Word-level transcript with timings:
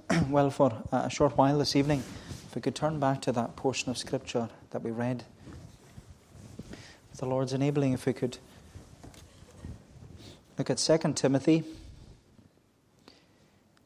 well, 0.30 0.48
for 0.50 0.82
a 0.90 1.10
short 1.10 1.36
while 1.36 1.58
this 1.58 1.76
evening, 1.76 2.02
if 2.46 2.54
we 2.54 2.62
could 2.62 2.74
turn 2.74 2.98
back 2.98 3.20
to 3.22 3.32
that 3.32 3.56
portion 3.56 3.90
of 3.90 3.98
Scripture 3.98 4.48
that 4.70 4.82
we 4.82 4.90
read. 4.90 5.24
The 7.18 7.26
Lord's 7.26 7.52
enabling, 7.52 7.92
if 7.92 8.06
we 8.06 8.12
could 8.12 8.38
look 10.58 10.70
at 10.70 10.78
2 10.78 11.12
Timothy. 11.12 11.62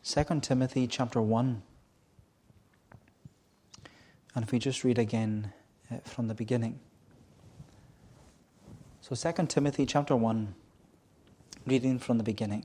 2 0.05 0.25
Timothy 0.41 0.87
chapter 0.87 1.21
1. 1.21 1.63
And 4.35 4.45
if 4.45 4.53
we 4.53 4.59
just 4.59 4.85
read 4.85 4.99
again 4.99 5.53
uh, 5.91 5.97
from 6.05 6.29
the 6.29 6.35
beginning. 6.35 6.79
So 9.01 9.15
2 9.15 9.47
Timothy 9.47 9.85
chapter 9.87 10.15
1, 10.15 10.55
reading 11.67 11.99
from 11.99 12.19
the 12.19 12.25
beginning. 12.25 12.65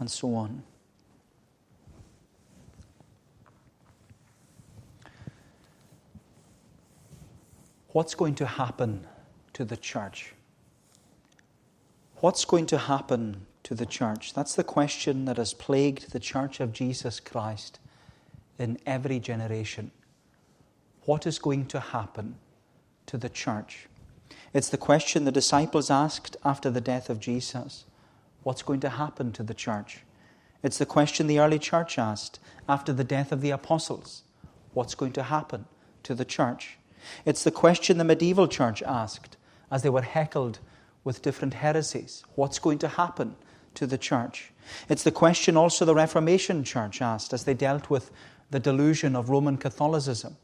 and 0.00 0.10
so 0.10 0.34
on. 0.34 0.62
What's 7.92 8.14
going 8.14 8.34
to 8.36 8.46
happen 8.46 9.06
to 9.52 9.64
the 9.64 9.76
church? 9.76 10.32
What's 12.16 12.44
going 12.44 12.66
to 12.66 12.78
happen 12.78 13.46
to 13.64 13.74
the 13.74 13.86
church? 13.86 14.32
That's 14.32 14.54
the 14.54 14.64
question 14.64 15.24
that 15.26 15.36
has 15.36 15.54
plagued 15.54 16.12
the 16.12 16.20
church 16.20 16.60
of 16.60 16.72
Jesus 16.72 17.20
Christ 17.20 17.78
in 18.58 18.78
every 18.86 19.18
generation. 19.18 19.90
What 21.04 21.26
is 21.26 21.38
going 21.38 21.66
to 21.66 21.80
happen 21.80 22.36
to 23.06 23.16
the 23.16 23.28
church? 23.28 23.88
It's 24.52 24.68
the 24.68 24.78
question 24.78 25.24
the 25.24 25.32
disciples 25.32 25.90
asked 25.90 26.36
after 26.44 26.70
the 26.70 26.80
death 26.80 27.10
of 27.10 27.20
Jesus. 27.20 27.84
What's 28.42 28.62
going 28.62 28.80
to 28.80 28.90
happen 28.90 29.32
to 29.32 29.42
the 29.42 29.54
church? 29.54 30.00
It's 30.62 30.78
the 30.78 30.86
question 30.86 31.26
the 31.26 31.38
early 31.38 31.58
church 31.58 31.98
asked 31.98 32.38
after 32.68 32.92
the 32.92 33.04
death 33.04 33.32
of 33.32 33.40
the 33.40 33.50
apostles. 33.50 34.22
What's 34.72 34.94
going 34.94 35.12
to 35.12 35.24
happen 35.24 35.66
to 36.04 36.14
the 36.14 36.24
church? 36.24 36.78
It's 37.24 37.44
the 37.44 37.50
question 37.50 37.98
the 37.98 38.04
medieval 38.04 38.48
church 38.48 38.82
asked 38.82 39.36
as 39.70 39.82
they 39.82 39.90
were 39.90 40.02
heckled 40.02 40.58
with 41.04 41.22
different 41.22 41.54
heresies. 41.54 42.24
What's 42.34 42.58
going 42.58 42.78
to 42.78 42.88
happen 42.88 43.36
to 43.74 43.86
the 43.86 43.98
church? 43.98 44.52
It's 44.88 45.02
the 45.02 45.10
question 45.10 45.56
also 45.56 45.84
the 45.84 45.94
Reformation 45.94 46.64
church 46.64 47.00
asked 47.00 47.32
as 47.32 47.44
they 47.44 47.54
dealt 47.54 47.88
with 47.88 48.10
the 48.50 48.60
delusion 48.60 49.16
of 49.16 49.30
Roman 49.30 49.56
Catholicism. 49.56 50.36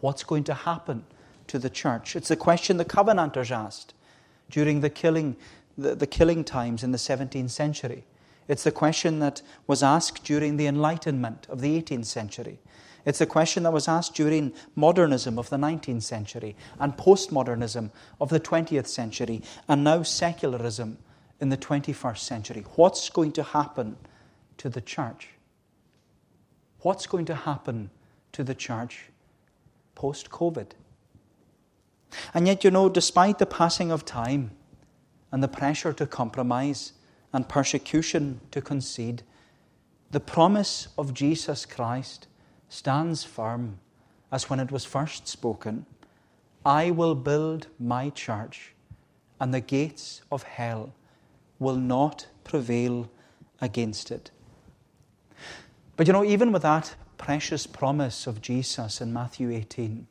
What's 0.00 0.24
going 0.24 0.44
to 0.44 0.54
happen 0.54 1.04
to 1.46 1.58
the 1.58 1.70
church? 1.70 2.16
It's 2.16 2.28
the 2.28 2.36
question 2.36 2.76
the 2.76 2.84
Covenanters 2.84 3.50
asked 3.50 3.94
during 4.50 4.80
the 4.80 4.90
killing 4.90 5.36
the, 5.80 5.94
the 5.94 6.06
killing 6.06 6.44
times 6.44 6.82
in 6.82 6.92
the 6.92 6.98
17th 6.98 7.50
century. 7.50 8.04
It's 8.48 8.64
the 8.64 8.72
question 8.72 9.20
that 9.20 9.42
was 9.66 9.82
asked 9.82 10.24
during 10.24 10.56
the 10.56 10.66
Enlightenment 10.66 11.46
of 11.48 11.60
the 11.60 11.80
18th 11.80 12.06
century. 12.06 12.58
It's 13.04 13.20
a 13.20 13.26
question 13.26 13.62
that 13.62 13.72
was 13.72 13.88
asked 13.88 14.14
during 14.14 14.52
modernism 14.74 15.38
of 15.38 15.48
the 15.50 15.56
19th 15.56 16.02
century 16.02 16.56
and 16.78 16.96
postmodernism 16.96 17.90
of 18.20 18.28
the 18.28 18.40
20th 18.40 18.86
century 18.86 19.42
and 19.68 19.84
now 19.84 20.02
secularism 20.02 20.98
in 21.40 21.48
the 21.48 21.56
21st 21.56 22.18
century. 22.18 22.64
What's 22.74 23.08
going 23.08 23.32
to 23.32 23.42
happen 23.42 23.96
to 24.58 24.68
the 24.68 24.80
church? 24.80 25.28
What's 26.80 27.06
going 27.06 27.24
to 27.26 27.34
happen 27.34 27.90
to 28.32 28.44
the 28.44 28.54
church 28.54 29.06
post 29.94 30.30
COVID? 30.30 30.72
And 32.34 32.46
yet, 32.46 32.64
you 32.64 32.70
know, 32.70 32.88
despite 32.88 33.38
the 33.38 33.46
passing 33.46 33.90
of 33.90 34.04
time, 34.04 34.50
and 35.32 35.42
the 35.42 35.48
pressure 35.48 35.92
to 35.92 36.06
compromise 36.06 36.92
and 37.32 37.48
persecution 37.48 38.40
to 38.50 38.60
concede, 38.60 39.22
the 40.10 40.20
promise 40.20 40.88
of 40.98 41.14
Jesus 41.14 41.64
Christ 41.64 42.26
stands 42.68 43.24
firm 43.24 43.78
as 44.32 44.50
when 44.50 44.60
it 44.60 44.72
was 44.72 44.84
first 44.84 45.28
spoken 45.28 45.86
I 46.64 46.90
will 46.90 47.14
build 47.14 47.68
my 47.78 48.10
church, 48.10 48.74
and 49.40 49.54
the 49.54 49.60
gates 49.60 50.20
of 50.30 50.42
hell 50.42 50.92
will 51.58 51.76
not 51.76 52.26
prevail 52.44 53.10
against 53.62 54.10
it. 54.10 54.30
But 55.96 56.06
you 56.06 56.12
know, 56.12 56.24
even 56.24 56.52
with 56.52 56.62
that 56.62 56.94
precious 57.16 57.66
promise 57.66 58.26
of 58.26 58.42
Jesus 58.42 59.00
in 59.00 59.12
Matthew 59.12 59.50
18, 59.50 60.06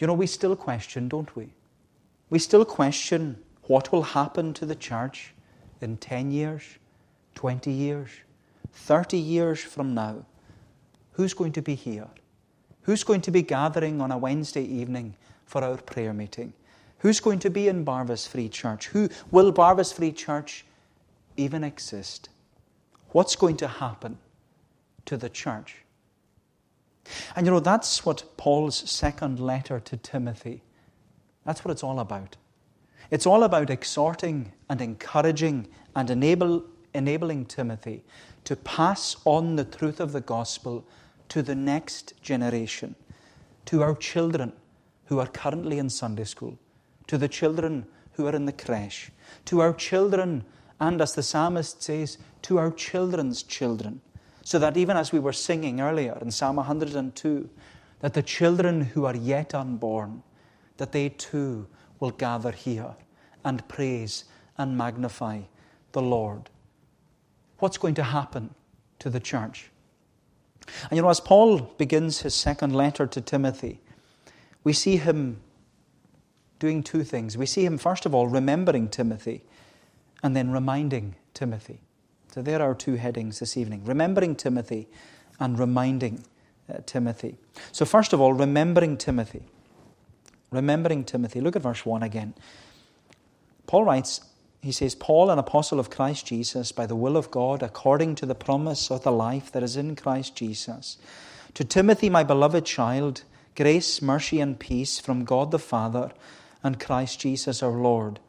you 0.00 0.06
know, 0.06 0.14
we 0.14 0.26
still 0.26 0.56
question, 0.56 1.08
don't 1.08 1.34
we? 1.36 1.54
We 2.28 2.40
still 2.40 2.64
question 2.64 3.40
what 3.64 3.92
will 3.92 4.02
happen 4.02 4.52
to 4.54 4.66
the 4.66 4.74
church 4.74 5.32
in 5.80 5.96
10 5.96 6.30
years, 6.30 6.62
20 7.34 7.70
years, 7.70 8.10
30 8.72 9.18
years 9.18 9.60
from 9.60 9.94
now? 9.94 10.24
Who's 11.12 11.34
going 11.34 11.52
to 11.52 11.62
be 11.62 11.74
here? 11.74 12.08
Who's 12.82 13.04
going 13.04 13.20
to 13.22 13.30
be 13.30 13.42
gathering 13.42 14.00
on 14.00 14.10
a 14.10 14.18
Wednesday 14.18 14.64
evening 14.64 15.14
for 15.46 15.62
our 15.62 15.76
prayer 15.76 16.12
meeting? 16.12 16.52
Who's 16.98 17.20
going 17.20 17.38
to 17.40 17.50
be 17.50 17.68
in 17.68 17.84
Barvas 17.84 18.26
Free 18.28 18.48
Church? 18.48 18.88
Who 18.88 19.08
will 19.30 19.52
Barvas 19.52 19.92
Free 19.92 20.12
Church 20.12 20.64
even 21.36 21.64
exist? 21.64 22.28
What's 23.10 23.36
going 23.36 23.56
to 23.58 23.68
happen 23.68 24.18
to 25.06 25.16
the 25.16 25.28
church? 25.28 25.76
And 27.36 27.46
you 27.46 27.52
know, 27.52 27.60
that's 27.60 28.04
what 28.04 28.24
Paul's 28.36 28.88
second 28.90 29.40
letter 29.40 29.80
to 29.80 29.96
Timothy, 29.96 30.62
that's 31.44 31.64
what 31.64 31.72
it's 31.72 31.82
all 31.82 32.00
about. 32.00 32.36
It's 33.12 33.26
all 33.26 33.42
about 33.42 33.68
exhorting 33.68 34.52
and 34.70 34.80
encouraging 34.80 35.68
and 35.94 36.08
enable, 36.08 36.64
enabling 36.94 37.44
Timothy 37.44 38.04
to 38.44 38.56
pass 38.56 39.16
on 39.26 39.56
the 39.56 39.66
truth 39.66 40.00
of 40.00 40.12
the 40.12 40.22
gospel 40.22 40.88
to 41.28 41.42
the 41.42 41.54
next 41.54 42.14
generation, 42.22 42.94
to 43.66 43.82
our 43.82 43.94
children 43.94 44.54
who 45.04 45.18
are 45.18 45.26
currently 45.26 45.78
in 45.78 45.90
Sunday 45.90 46.24
school, 46.24 46.58
to 47.06 47.18
the 47.18 47.28
children 47.28 47.84
who 48.12 48.26
are 48.26 48.34
in 48.34 48.46
the 48.46 48.52
creche, 48.52 49.10
to 49.44 49.60
our 49.60 49.74
children, 49.74 50.42
and 50.80 51.02
as 51.02 51.14
the 51.14 51.22
psalmist 51.22 51.82
says, 51.82 52.16
to 52.40 52.56
our 52.56 52.70
children's 52.70 53.42
children. 53.42 54.00
So 54.42 54.58
that 54.58 54.78
even 54.78 54.96
as 54.96 55.12
we 55.12 55.18
were 55.18 55.34
singing 55.34 55.82
earlier 55.82 56.16
in 56.22 56.30
Psalm 56.30 56.56
102, 56.56 57.50
that 58.00 58.14
the 58.14 58.22
children 58.22 58.80
who 58.80 59.04
are 59.04 59.14
yet 59.14 59.54
unborn, 59.54 60.22
that 60.78 60.92
they 60.92 61.10
too 61.10 61.66
will 62.00 62.10
gather 62.10 62.50
here 62.50 62.96
and 63.44 63.66
praise 63.68 64.24
and 64.58 64.76
magnify 64.76 65.40
the 65.92 66.02
Lord. 66.02 66.50
What's 67.58 67.78
going 67.78 67.94
to 67.94 68.02
happen 68.02 68.54
to 68.98 69.10
the 69.10 69.20
church? 69.20 69.70
And 70.90 70.96
you 70.96 71.02
know, 71.02 71.08
as 71.08 71.20
Paul 71.20 71.58
begins 71.78 72.20
his 72.20 72.34
second 72.34 72.74
letter 72.74 73.06
to 73.06 73.20
Timothy, 73.20 73.80
we 74.64 74.72
see 74.72 74.96
him 74.96 75.40
doing 76.58 76.82
two 76.82 77.02
things. 77.02 77.36
We 77.36 77.46
see 77.46 77.64
him, 77.64 77.78
first 77.78 78.06
of 78.06 78.14
all, 78.14 78.28
remembering 78.28 78.88
Timothy 78.88 79.42
and 80.22 80.36
then 80.36 80.52
reminding 80.52 81.16
Timothy. 81.34 81.80
So 82.32 82.42
there 82.42 82.62
are 82.62 82.74
two 82.74 82.94
headings 82.94 83.40
this 83.40 83.56
evening 83.56 83.84
remembering 83.84 84.36
Timothy 84.36 84.88
and 85.40 85.58
reminding 85.58 86.24
uh, 86.72 86.78
Timothy. 86.86 87.36
So, 87.72 87.84
first 87.84 88.12
of 88.12 88.20
all, 88.20 88.32
remembering 88.32 88.96
Timothy. 88.96 89.42
Remembering 90.50 91.04
Timothy. 91.04 91.40
Look 91.40 91.56
at 91.56 91.62
verse 91.62 91.84
1 91.84 92.02
again. 92.02 92.34
Paul 93.66 93.84
writes, 93.84 94.20
he 94.62 94.70
says, 94.70 94.94
Paul, 94.94 95.28
an 95.28 95.40
apostle 95.40 95.80
of 95.80 95.90
Christ 95.90 96.26
Jesus, 96.26 96.70
by 96.70 96.86
the 96.86 96.94
will 96.94 97.16
of 97.16 97.32
God, 97.32 97.64
according 97.64 98.14
to 98.16 98.26
the 98.26 98.34
promise 98.34 98.92
of 98.92 99.02
the 99.02 99.10
life 99.10 99.50
that 99.50 99.62
is 99.62 99.76
in 99.76 99.96
Christ 99.96 100.36
Jesus. 100.36 100.98
To 101.54 101.64
Timothy, 101.64 102.08
my 102.08 102.22
beloved 102.22 102.64
child, 102.64 103.24
grace, 103.56 104.00
mercy, 104.00 104.40
and 104.40 104.58
peace 104.58 105.00
from 105.00 105.24
God 105.24 105.50
the 105.50 105.58
Father 105.58 106.12
and 106.62 106.78
Christ 106.78 107.18
Jesus 107.20 107.60
our 107.60 107.72
Lord. 107.72 108.20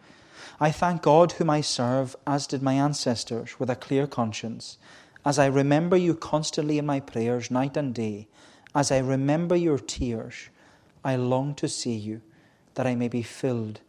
I 0.60 0.72
thank 0.72 1.04
God 1.04 1.34
whom 1.34 1.52
I 1.52 1.62
serve, 1.62 2.16
as 2.26 2.48
did 2.48 2.64
my 2.64 2.74
ancestors, 2.74 3.60
with 3.60 3.70
a 3.70 3.76
clear 3.76 4.08
conscience, 4.08 4.80
as 5.24 5.38
I 5.38 5.46
remember 5.46 5.96
you 5.96 6.16
constantly 6.16 6.80
in 6.80 6.86
my 6.88 7.00
prayers, 7.00 7.52
night 7.52 7.78
and 7.78 7.94
day, 7.94 8.28
as 8.74 8.92
I 8.92 8.98
remember 8.98 9.56
your 9.56 9.78
tears, 9.78 10.50
I 11.06 11.16
long 11.16 11.54
to 11.56 11.68
see 11.68 11.96
you, 11.96 12.22
that 12.74 12.88
I 12.88 12.96
may 12.96 13.08
be 13.08 13.22
filled 13.22 13.82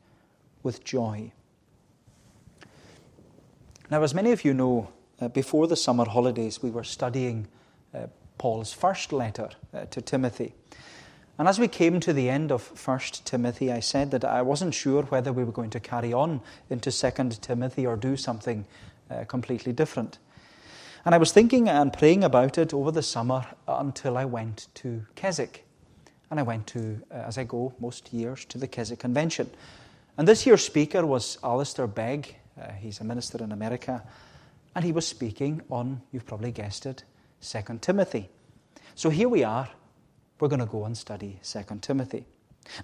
with 0.65 0.83
joy. 0.83 1.31
Now, 3.91 4.03
as 4.03 4.15
many 4.15 4.33
of 4.33 4.45
you 4.45 4.53
know, 4.53 4.89
uh, 5.21 5.29
before 5.29 5.69
the 5.69 5.77
summer 5.77 6.07
holidays, 6.07 6.61
we 6.61 6.71
were 6.71 6.83
studying 6.83 7.47
uh, 7.95 8.09
Paul's 8.39 8.73
first 8.73 9.13
letter 9.13 9.51
uh, 9.73 9.85
to 9.85 10.01
Timothy. 10.01 10.55
And 11.39 11.47
as 11.47 11.59
we 11.59 11.69
came 11.69 12.01
to 12.01 12.13
the 12.13 12.31
end 12.31 12.51
of 12.51 12.87
1 12.87 12.99
Timothy, 13.25 13.71
I 13.71 13.81
said 13.81 14.11
that 14.13 14.25
I 14.25 14.43
wasn't 14.43 14.75
sure 14.75 15.03
whether 15.05 15.33
we 15.33 15.45
were 15.45 15.53
going 15.53 15.71
to 15.71 15.81
carry 15.81 16.13
on 16.13 16.41
into 16.71 16.91
2 16.91 17.29
Timothy 17.41 17.87
or 17.87 17.97
do 17.97 18.17
something 18.17 18.67
uh, 19.11 19.25
completely 19.25 19.73
different. 19.73 20.19
And 21.05 21.15
I 21.15 21.19
was 21.19 21.33
thinking 21.33 21.69
and 21.69 21.93
praying 21.93 22.25
about 22.25 22.57
it 22.57 22.73
over 22.73 22.91
the 22.91 23.03
summer 23.03 23.47
until 23.69 24.17
I 24.17 24.25
went 24.25 24.69
to 24.75 25.05
Keswick. 25.17 25.67
And 26.31 26.41
I 26.41 26.43
went 26.43 26.67
to, 26.69 27.03
uh, 27.11 27.15
as 27.27 27.37
I 27.37 27.45
go 27.45 27.75
most 27.79 28.13
years, 28.13 28.45
to 28.47 28.59
the 28.59 28.67
Keswick 28.67 29.01
Convention. 29.01 29.51
And 30.17 30.29
this 30.29 30.47
year's 30.47 30.65
speaker 30.65 31.05
was 31.05 31.39
Alistair 31.43 31.87
Begg. 31.87 32.37
Uh, 32.61 32.71
he's 32.73 33.01
a 33.01 33.05
minister 33.05 33.43
in 33.43 33.53
America. 33.53 34.03
And 34.75 34.85
he 34.85 34.93
was 34.93 35.07
speaking 35.07 35.63
on, 35.71 36.03
you've 36.13 36.27
probably 36.27 36.53
guessed 36.53 36.87
it, 36.87 37.05
2 37.41 37.79
Timothy. 37.81 38.29
So 38.95 39.11
here 39.11 39.29
we 39.29 39.45
are 39.45 39.69
we're 40.41 40.49
going 40.49 40.61
to 40.61 40.67
go 40.67 40.85
and 40.85 40.95
study 40.95 41.39
2 41.43 41.79
Timothy. 41.81 42.27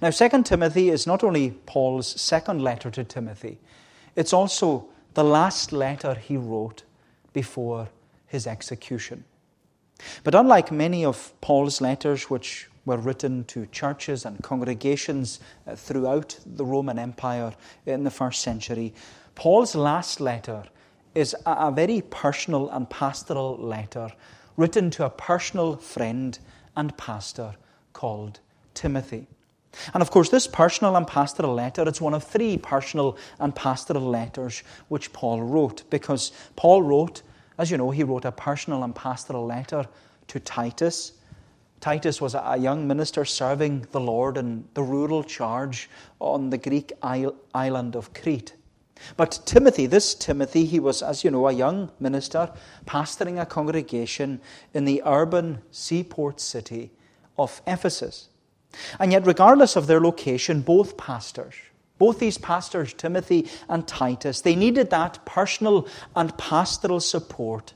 Now, 0.00 0.11
2 0.11 0.43
Timothy 0.44 0.88
is 0.88 1.06
not 1.06 1.23
only 1.23 1.50
Paul's 1.67 2.21
second 2.21 2.62
letter 2.62 2.91
to 2.91 3.05
Timothy, 3.05 3.59
it's 4.17 4.33
also 4.33 4.88
the 5.12 5.25
last 5.25 5.71
letter 5.71 6.15
he 6.15 6.38
wrote 6.38 6.85
before 7.35 7.88
his 8.26 8.47
execution. 8.47 9.25
But 10.25 10.35
unlike 10.35 10.73
many 10.73 11.05
of 11.05 11.38
Paul's 11.43 11.83
letters, 11.83 12.31
which 12.31 12.70
were 12.85 12.97
written 12.97 13.44
to 13.44 13.67
churches 13.67 14.25
and 14.25 14.43
congregations 14.43 15.41
uh, 15.67 15.75
throughout 15.75 16.38
the 16.47 16.65
Roman 16.65 16.99
Empire 16.99 17.53
in 17.87 18.05
the 18.05 18.11
first 18.11 18.41
century, 18.43 18.94
Paul's 19.35 19.75
last 19.75 20.21
letter 20.21 20.65
is 21.15 21.35
a 21.47 21.71
very 21.71 22.03
personal 22.03 22.71
and 22.71 22.88
pastoral 22.88 23.56
letter 23.56 24.11
written 24.56 24.91
to 24.91 25.05
a 25.05 25.11
personal 25.11 25.77
friend 25.77 26.38
and 26.77 26.97
pastor 26.97 27.55
called 27.93 28.41
Timothy. 28.75 29.26
And 29.94 30.03
of 30.03 30.11
course, 30.11 30.31
this 30.31 30.47
personal 30.47 30.97
and 30.97 31.06
pastoral 31.06 31.55
letter, 31.55 31.87
it's 31.87 32.00
one 32.00 32.15
of 32.15 32.25
three 32.25 32.59
personal 32.59 33.17
and 33.38 33.55
pastoral 33.55 34.03
letters 34.03 34.62
which 34.88 35.12
Paul 35.12 35.43
wrote, 35.43 35.88
because 35.91 36.33
Paul 36.56 36.83
wrote, 36.83 37.23
as 37.59 37.71
you 37.71 37.76
know, 37.76 37.91
he 37.91 38.03
wrote 38.05 38.25
a 38.25 38.33
personal 38.33 38.83
and 38.83 38.94
pastoral 38.94 39.47
letter 39.47 39.87
to 40.29 40.41
Titus. 40.41 41.12
Titus 41.81 42.21
was 42.21 42.35
a 42.35 42.56
young 42.59 42.87
minister 42.87 43.25
serving 43.25 43.87
the 43.93 44.00
Lord 44.00 44.37
in 44.37 44.65
the 44.75 44.82
rural 44.82 45.25
charge 45.25 45.88
on 46.19 46.50
the 46.50 46.59
Greek 46.59 46.93
island 47.03 47.97
of 47.97 48.12
Crete. 48.12 48.55
But 49.17 49.41
Timothy, 49.47 49.87
this 49.87 50.15
Timothy, 50.15 50.67
he 50.67 50.79
was, 50.79 51.03
as 51.03 51.25
you 51.25 51.31
know, 51.31 51.49
a 51.49 51.53
young 51.53 51.91
minister 51.99 52.53
pastoring 52.87 53.41
a 53.41 53.47
congregation 53.47 54.41
in 54.75 54.85
the 54.85 55.03
urban 55.06 55.62
seaport 55.71 56.38
city 56.38 56.91
of 57.38 57.62
Ephesus. 57.67 58.29
And 58.99 59.12
yet, 59.12 59.26
regardless 59.26 59.75
of 59.75 59.87
their 59.87 60.00
location, 60.00 60.61
both 60.61 60.99
pastors, 60.99 61.55
both 61.99 62.19
these 62.19 62.38
pastors, 62.38 62.93
Timothy 62.93 63.49
and 63.69 63.87
Titus, 63.87 64.43
they 64.43 64.55
needed 64.55 64.91
that 64.91 65.25
personal 65.25 65.88
and 66.15 66.37
pastoral 66.37 67.00
support 67.00 67.73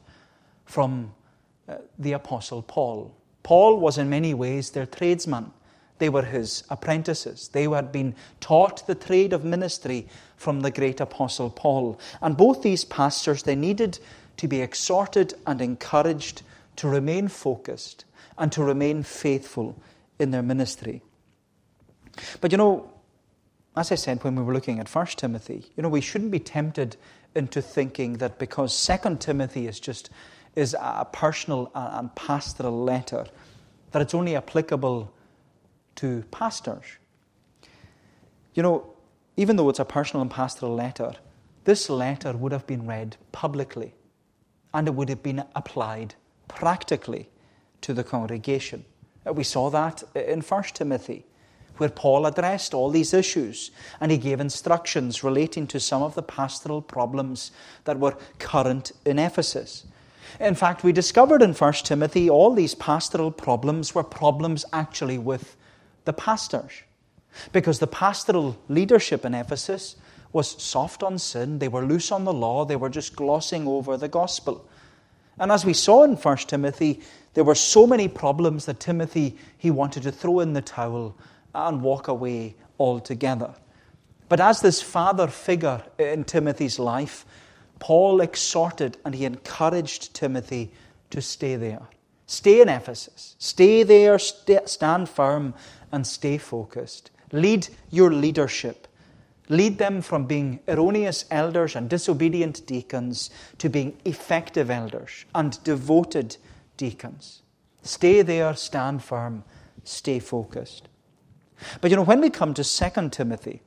from 0.65 1.15
uh, 1.69 1.77
the 1.99 2.13
Apostle 2.13 2.63
Paul. 2.63 3.15
Paul 3.45 3.79
was 3.79 3.97
in 3.99 4.11
many 4.11 4.35
ways 4.35 4.71
their 4.71 4.87
tradesman. 4.87 5.53
They 5.99 6.09
were 6.09 6.25
his 6.25 6.65
apprentices. 6.71 7.49
They 7.49 7.65
had 7.65 7.93
been 7.93 8.17
taught 8.41 8.85
the 8.87 8.97
trade 8.97 9.33
of 9.33 9.45
ministry 9.45 10.09
from 10.37 10.61
the 10.61 10.73
great 10.73 11.01
apostle 11.01 11.51
Paul. 11.51 12.01
And 12.21 12.37
both 12.37 12.63
these 12.63 12.85
pastors, 12.85 13.45
they 13.45 13.55
needed 13.55 14.01
to 14.39 14.49
be 14.49 14.61
exhorted 14.61 15.35
and 15.47 15.61
encouraged 15.61 16.43
to 16.77 16.89
remain 16.89 17.29
focused 17.29 18.05
and 18.37 18.51
to 18.51 18.65
remain 18.65 19.05
faithful 19.05 19.81
in 20.19 20.33
their 20.33 20.43
ministry. 20.43 21.03
But 22.41 22.51
you 22.51 22.59
know, 22.59 22.91
as 23.77 23.93
I 23.93 23.97
said 23.97 24.25
when 24.25 24.37
we 24.37 24.43
were 24.43 24.53
looking 24.55 24.81
at 24.81 24.93
1 24.93 25.07
Timothy, 25.17 25.67
you 25.77 25.83
know, 25.83 25.89
we 25.89 26.01
shouldn't 26.01 26.31
be 26.31 26.41
tempted 26.41 26.97
into 27.35 27.61
thinking 27.61 28.15
that 28.15 28.39
because 28.39 28.87
2 28.87 29.17
Timothy 29.17 29.67
is 29.67 29.81
just 29.81 30.11
is 30.57 30.75
a 30.79 31.07
personal 31.13 31.71
and 31.75 32.15
pastoral 32.15 32.85
letter, 32.85 33.27
that 33.93 34.03
it's 34.03 34.15
only 34.15 34.37
applicable 34.37 35.13
to 35.97 36.25
pastors. 36.31 36.85
You 38.55 38.63
know, 38.63 38.95
even 39.37 39.57
though 39.57 39.69
it's 39.69 39.81
a 39.81 39.85
personal 39.85 40.23
and 40.23 40.31
pastoral 40.31 40.75
letter, 40.75 41.15
this 41.65 41.91
letter 41.91 42.33
would 42.33 42.53
have 42.53 42.67
been 42.67 42.87
read 42.87 43.17
publicly 43.33 43.95
and 44.73 44.89
it 44.89 44.95
would 44.95 45.09
have 45.09 45.23
been 45.23 45.45
applied 45.55 46.15
practically 46.49 47.29
to 47.81 47.95
the 47.95 48.05
congregation. 48.05 48.85
Uh, 49.27 49.33
we 49.33 49.45
saw 49.45 49.71
that 49.71 50.03
in 50.15 50.41
1 50.41 50.63
Timothy, 50.75 51.25
where 51.79 51.89
Paul 51.89 52.27
addressed 52.27 52.75
all 52.75 52.91
these 52.91 53.15
issues 53.15 53.71
and 54.01 54.13
he 54.13 54.19
gave 54.19 54.41
instructions 54.41 55.25
relating 55.25 55.67
to 55.69 55.81
some 55.81 56.03
of 56.03 56.15
the 56.15 56.23
pastoral 56.23 56.83
problems 56.83 57.51
that 57.85 57.99
were 57.99 58.17
current 58.39 58.93
in 59.05 59.19
Ephesus. 59.19 59.85
In 60.41 60.55
fact, 60.55 60.83
we 60.83 60.93
discovered 60.93 61.43
in 61.43 61.55
1 61.55 61.73
Timothy 61.85 62.29
all 62.29 62.55
these 62.55 62.75
pastoral 62.75 63.31
problems 63.31 63.95
were 63.95 64.03
problems 64.03 64.65
actually 64.73 65.19
with 65.19 65.57
the 66.05 66.13
pastors. 66.13 66.73
Because 67.53 67.79
the 67.79 67.87
pastoral 67.87 68.57
leadership 68.69 69.25
in 69.25 69.35
Ephesus 69.35 69.97
was 70.33 70.61
soft 70.63 71.03
on 71.03 71.19
sin, 71.19 71.59
they 71.59 71.69
were 71.69 71.85
loose 71.85 72.11
on 72.11 72.25
the 72.25 72.33
law, 72.33 72.65
they 72.65 72.77
were 72.77 72.89
just 72.89 73.15
glossing 73.15 73.67
over 73.67 73.97
the 73.97 74.09
gospel. 74.09 74.69
And 75.39 75.51
as 75.51 75.65
we 75.65 75.73
saw 75.73 76.03
in 76.05 76.17
1 76.17 76.37
Timothy, 76.39 77.01
there 77.35 77.45
were 77.45 77.55
so 77.55 77.87
many 77.87 78.09
problems 78.09 78.67
that 78.67 78.81
Timothy 78.81 79.37
he 79.59 79.71
wanted 79.71 80.05
to 80.05 80.13
throw 80.13 80.41
in 80.41 80.53
the 80.53 80.63
towel 80.63 81.17
and 81.55 81.83
walk 81.83 82.09
away 82.09 82.57
altogether. 82.79 83.55
But 84.29 84.41
as 84.41 84.61
this 84.61 84.81
father 84.83 85.29
figure 85.29 85.83
in 85.99 86.25
Timothy's 86.25 86.79
life, 86.79 87.25
Paul 87.85 88.23
exhorted 88.23 88.97
and 89.05 89.15
he 89.15 89.27
encouraged 89.27 90.15
Timothy 90.15 90.73
to 91.11 91.21
stay 91.21 91.57
there. 91.57 91.83
Stay 92.25 92.63
in 92.63 92.71
Ephesus. 92.71 93.37
Stay 93.39 93.83
there, 93.83 94.19
stand 94.19 95.07
firm, 95.07 95.53
and 95.93 96.07
stay 96.07 96.39
focused. 96.39 97.11
Lead 97.31 97.69
your 97.91 98.11
leadership. 98.11 98.89
Lead 99.51 99.77
them 99.77 100.01
from 100.01 100.25
being 100.25 100.61
erroneous 100.67 101.27
elders 101.31 101.77
and 101.77 101.91
disobedient 101.91 102.67
deacons 102.67 103.29
to 103.59 103.69
being 103.69 103.99
effective 104.07 104.71
elders 104.71 105.27
and 105.35 105.63
devoted 105.63 106.39
deacons. 106.79 107.43
Stay 107.83 108.23
there, 108.23 108.55
stand 108.55 109.05
firm, 109.05 109.45
stay 109.83 110.21
focused. 110.21 110.89
But 111.83 111.91
you 111.91 111.99
know, 111.99 112.03
when 112.03 112.23
we 112.23 112.31
come 112.31 112.55
to 112.55 112.65
2 112.65 113.11
Timothy, 113.11 113.61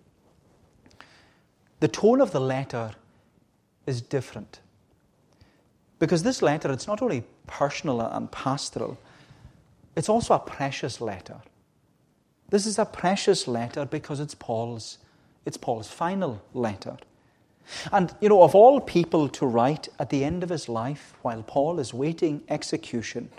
the 1.81 1.87
tone 1.87 2.19
of 2.19 2.31
the 2.31 2.41
letter 2.41 2.95
is 3.87 4.01
different. 4.01 4.59
Because 5.97 6.21
this 6.21 6.43
letter, 6.43 6.71
it's 6.71 6.87
not 6.87 7.01
only 7.01 7.23
personal 7.47 8.01
and 8.01 8.31
pastoral, 8.31 8.99
it's 9.95 10.09
also 10.09 10.35
a 10.35 10.39
precious 10.39 11.01
letter. 11.01 11.37
This 12.49 12.65
is 12.65 12.77
a 12.77 12.85
precious 12.85 13.47
letter 13.47 13.85
because 13.85 14.19
it's 14.19 14.35
Paul's, 14.35 14.99
it's 15.45 15.57
Paul's 15.57 15.89
final 15.89 16.41
letter. 16.53 16.97
And, 17.91 18.15
you 18.21 18.29
know, 18.29 18.43
of 18.43 18.55
all 18.55 18.79
people 18.79 19.27
to 19.29 19.45
write 19.45 19.89
at 19.99 20.09
the 20.09 20.23
end 20.23 20.43
of 20.43 20.49
his 20.49 20.69
life 20.69 21.15
while 21.23 21.43
Paul 21.43 21.79
is 21.79 21.93
waiting 21.93 22.43
execution, 22.47 23.29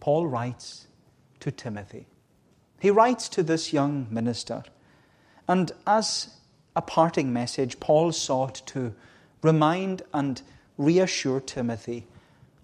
Paul 0.00 0.26
writes 0.26 0.86
to 1.40 1.50
Timothy. 1.50 2.06
He 2.80 2.90
writes 2.90 3.28
to 3.30 3.42
this 3.42 3.72
young 3.72 4.06
minister. 4.10 4.62
And 5.48 5.72
as 5.86 6.36
a 6.74 6.82
parting 6.82 7.32
message, 7.32 7.78
Paul 7.80 8.12
sought 8.12 8.62
to 8.66 8.94
remind 9.42 10.02
and 10.14 10.40
reassure 10.78 11.40
Timothy 11.40 12.06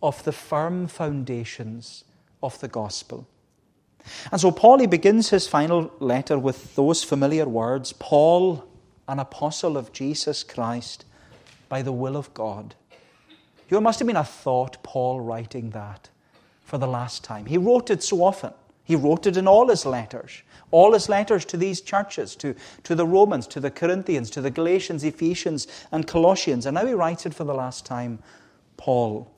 of 0.03 0.23
the 0.25 0.33
firm 0.33 0.87
foundations 0.87 2.05
of 2.43 2.59
the 2.61 2.69
gospel. 2.69 3.27
And 4.31 4.41
so 4.41 4.51
Paul, 4.51 4.79
he 4.79 4.87
begins 4.87 5.31
his 5.31 5.47
final 5.47 5.93
letter 5.99 6.39
with 6.39 6.75
those 6.77 7.05
familiar 7.05 7.47
words 7.47 7.93
Paul, 7.93 8.65
an 9.07 9.19
apostle 9.19 9.77
of 9.77 9.93
Jesus 9.93 10.43
Christ, 10.43 11.05
by 11.69 11.83
the 11.83 11.93
will 11.93 12.17
of 12.17 12.33
God. 12.33 12.75
You 13.69 13.81
must 13.81 13.99
have 13.99 14.07
been 14.07 14.17
a 14.17 14.25
thought, 14.25 14.83
Paul 14.83 15.21
writing 15.21 15.71
that 15.71 16.09
for 16.63 16.79
the 16.79 16.87
last 16.87 17.23
time. 17.23 17.47
He 17.47 17.59
wrote 17.59 17.91
it 17.91 18.03
so 18.03 18.23
often. 18.23 18.53
He 18.89 18.97
wrote 18.97 19.27
it 19.27 19.37
in 19.37 19.47
all 19.47 19.69
his 19.69 19.85
letters. 19.85 20.43
All 20.71 20.95
his 20.95 21.11
letters 21.11 21.45
to 21.45 21.59
these 21.59 21.83
churches, 21.83 22.35
to, 22.37 22.55
to 22.85 22.95
the 22.95 23.05
Romans, 23.05 23.47
to 23.49 23.61
the 23.61 23.71
Corinthians, 23.71 24.31
to 24.31 24.41
the 24.41 24.51
Galatians, 24.51 25.05
Ephesians, 25.05 25.67
and 25.93 26.07
Colossians. 26.07 26.65
And 26.65 26.75
now 26.75 26.87
he 26.87 26.95
writes 26.95 27.27
it 27.27 27.35
for 27.35 27.45
the 27.45 27.53
last 27.53 27.85
time 27.85 28.21
Paul, 28.79 29.31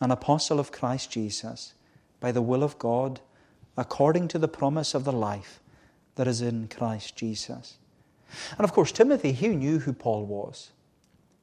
an 0.00 0.10
apostle 0.10 0.58
of 0.58 0.72
Christ 0.72 1.10
Jesus, 1.10 1.74
by 2.18 2.32
the 2.32 2.40
will 2.40 2.62
of 2.62 2.78
God 2.78 3.20
according 3.76 4.28
to 4.28 4.38
the 4.38 4.48
promise 4.48 4.94
of 4.94 5.04
the 5.04 5.12
life 5.12 5.60
that 6.14 6.26
is 6.26 6.40
in 6.40 6.68
Christ 6.68 7.14
Jesus. 7.14 7.76
And 8.56 8.64
of 8.64 8.72
course, 8.72 8.90
Timothy, 8.90 9.32
he 9.32 9.48
knew 9.48 9.80
who 9.80 9.92
Paul 9.92 10.24
was. 10.24 10.70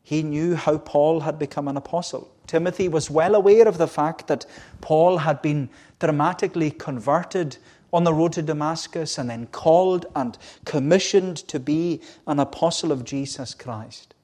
He 0.01 0.23
knew 0.23 0.55
how 0.55 0.79
Paul 0.79 1.19
had 1.19 1.37
become 1.37 1.67
an 1.67 1.77
apostle. 1.77 2.33
Timothy 2.49 2.89
was 2.89 3.11
well 3.11 3.35
aware 3.35 3.67
of 3.67 3.77
the 3.77 3.87
fact 3.87 4.25
that 4.25 4.43
Paul 4.81 5.19
had 5.19 5.39
been 5.39 5.69
dramatically 5.99 6.71
converted 6.71 7.57
on 7.93 8.05
the 8.05 8.13
road 8.13 8.33
to 8.33 8.41
Damascus 8.41 9.19
and 9.19 9.29
then 9.29 9.45
called 9.45 10.07
and 10.15 10.35
commissioned 10.65 11.37
to 11.47 11.59
be 11.59 12.01
an 12.25 12.39
apostle 12.39 12.91
of 12.91 13.05
Jesus 13.05 13.53
Christ. 13.53 14.15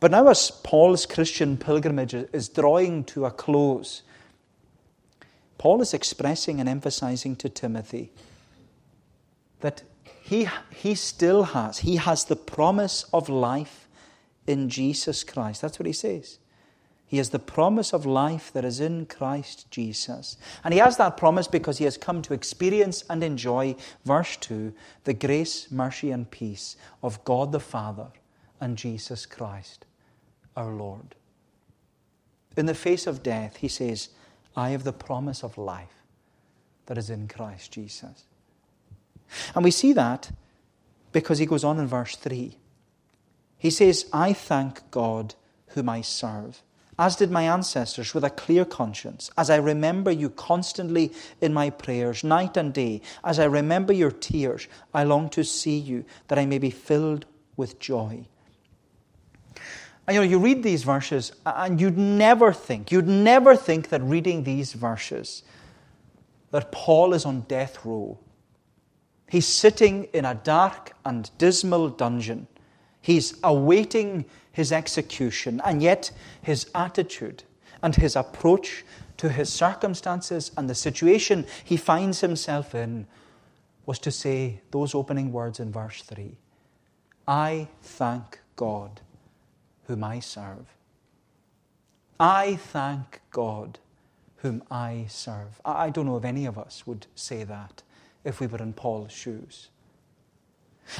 But 0.00 0.10
now, 0.10 0.26
as 0.28 0.50
Paul's 0.50 1.04
Christian 1.04 1.58
pilgrimage 1.58 2.14
is 2.14 2.48
drawing 2.48 3.04
to 3.04 3.26
a 3.26 3.30
close, 3.30 4.00
Paul 5.58 5.82
is 5.82 5.92
expressing 5.92 6.60
and 6.60 6.68
emphasizing 6.68 7.36
to 7.36 7.50
Timothy 7.50 8.10
that 9.60 9.82
he, 10.22 10.48
he 10.70 10.94
still 10.94 11.42
has, 11.42 11.80
he 11.80 11.96
has 11.96 12.24
the 12.24 12.36
promise 12.36 13.04
of 13.12 13.28
life 13.28 13.86
in 14.46 14.70
Jesus 14.70 15.22
Christ. 15.22 15.60
That's 15.60 15.78
what 15.78 15.86
he 15.86 15.92
says. 15.92 16.38
He 17.12 17.18
has 17.18 17.28
the 17.28 17.38
promise 17.38 17.92
of 17.92 18.06
life 18.06 18.50
that 18.54 18.64
is 18.64 18.80
in 18.80 19.04
Christ 19.04 19.70
Jesus. 19.70 20.38
And 20.64 20.72
he 20.72 20.80
has 20.80 20.96
that 20.96 21.18
promise 21.18 21.46
because 21.46 21.76
he 21.76 21.84
has 21.84 21.98
come 21.98 22.22
to 22.22 22.32
experience 22.32 23.04
and 23.10 23.22
enjoy, 23.22 23.76
verse 24.06 24.38
2, 24.38 24.72
the 25.04 25.12
grace, 25.12 25.70
mercy, 25.70 26.10
and 26.10 26.30
peace 26.30 26.74
of 27.02 27.22
God 27.22 27.52
the 27.52 27.60
Father 27.60 28.06
and 28.62 28.78
Jesus 28.78 29.26
Christ, 29.26 29.84
our 30.56 30.72
Lord. 30.72 31.14
In 32.56 32.64
the 32.64 32.72
face 32.72 33.06
of 33.06 33.22
death, 33.22 33.56
he 33.56 33.68
says, 33.68 34.08
I 34.56 34.70
have 34.70 34.84
the 34.84 34.90
promise 34.94 35.44
of 35.44 35.58
life 35.58 36.06
that 36.86 36.96
is 36.96 37.10
in 37.10 37.28
Christ 37.28 37.72
Jesus. 37.72 38.24
And 39.54 39.62
we 39.62 39.70
see 39.70 39.92
that 39.92 40.30
because 41.12 41.38
he 41.38 41.44
goes 41.44 41.62
on 41.62 41.78
in 41.78 41.86
verse 41.86 42.16
3. 42.16 42.56
He 43.58 43.68
says, 43.68 44.06
I 44.14 44.32
thank 44.32 44.90
God 44.90 45.34
whom 45.74 45.90
I 45.90 46.00
serve, 46.00 46.62
as 46.98 47.16
did 47.16 47.30
my 47.30 47.42
ancestors, 47.42 48.14
with 48.14 48.24
a 48.24 48.30
clear 48.30 48.64
conscience, 48.64 49.30
as 49.36 49.50
I 49.50 49.56
remember 49.56 50.10
you 50.10 50.30
constantly 50.30 51.12
in 51.40 51.54
my 51.54 51.70
prayers, 51.70 52.22
night 52.22 52.56
and 52.56 52.72
day, 52.72 53.00
as 53.24 53.38
I 53.38 53.44
remember 53.44 53.92
your 53.92 54.10
tears, 54.10 54.68
I 54.92 55.04
long 55.04 55.28
to 55.30 55.42
see 55.42 55.78
you, 55.78 56.04
that 56.28 56.38
I 56.38 56.46
may 56.46 56.58
be 56.58 56.70
filled 56.70 57.24
with 57.56 57.78
joy. 57.78 58.26
And 60.06 60.14
you 60.14 60.20
know, 60.20 60.22
you 60.22 60.38
read 60.38 60.62
these 60.62 60.82
verses, 60.82 61.32
and 61.46 61.80
you'd 61.80 61.98
never 61.98 62.52
think, 62.52 62.92
you'd 62.92 63.08
never 63.08 63.56
think 63.56 63.88
that 63.88 64.02
reading 64.02 64.44
these 64.44 64.72
verses, 64.72 65.42
that 66.50 66.72
Paul 66.72 67.14
is 67.14 67.24
on 67.24 67.42
death 67.42 67.84
row 67.84 68.18
He's 69.32 69.46
sitting 69.46 70.08
in 70.12 70.26
a 70.26 70.34
dark 70.34 70.92
and 71.06 71.30
dismal 71.38 71.88
dungeon. 71.88 72.48
He's 73.02 73.34
awaiting 73.42 74.24
his 74.52 74.72
execution, 74.72 75.60
and 75.64 75.82
yet 75.82 76.12
his 76.40 76.70
attitude 76.74 77.42
and 77.82 77.94
his 77.96 78.16
approach 78.16 78.84
to 79.18 79.28
his 79.28 79.52
circumstances 79.52 80.52
and 80.56 80.70
the 80.70 80.74
situation 80.74 81.44
he 81.64 81.76
finds 81.76 82.20
himself 82.20 82.74
in 82.74 83.06
was 83.84 83.98
to 83.98 84.10
say 84.10 84.60
those 84.70 84.94
opening 84.94 85.32
words 85.32 85.60
in 85.60 85.72
verse 85.72 86.02
3 86.02 86.36
I 87.26 87.68
thank 87.82 88.40
God 88.56 89.00
whom 89.86 90.04
I 90.04 90.20
serve. 90.20 90.66
I 92.18 92.56
thank 92.56 93.20
God 93.30 93.78
whom 94.36 94.62
I 94.70 95.06
serve. 95.08 95.60
I 95.64 95.90
don't 95.90 96.06
know 96.06 96.16
if 96.16 96.24
any 96.24 96.46
of 96.46 96.58
us 96.58 96.86
would 96.86 97.06
say 97.14 97.44
that 97.44 97.82
if 98.24 98.40
we 98.40 98.46
were 98.46 98.58
in 98.58 98.72
Paul's 98.72 99.12
shoes. 99.12 99.68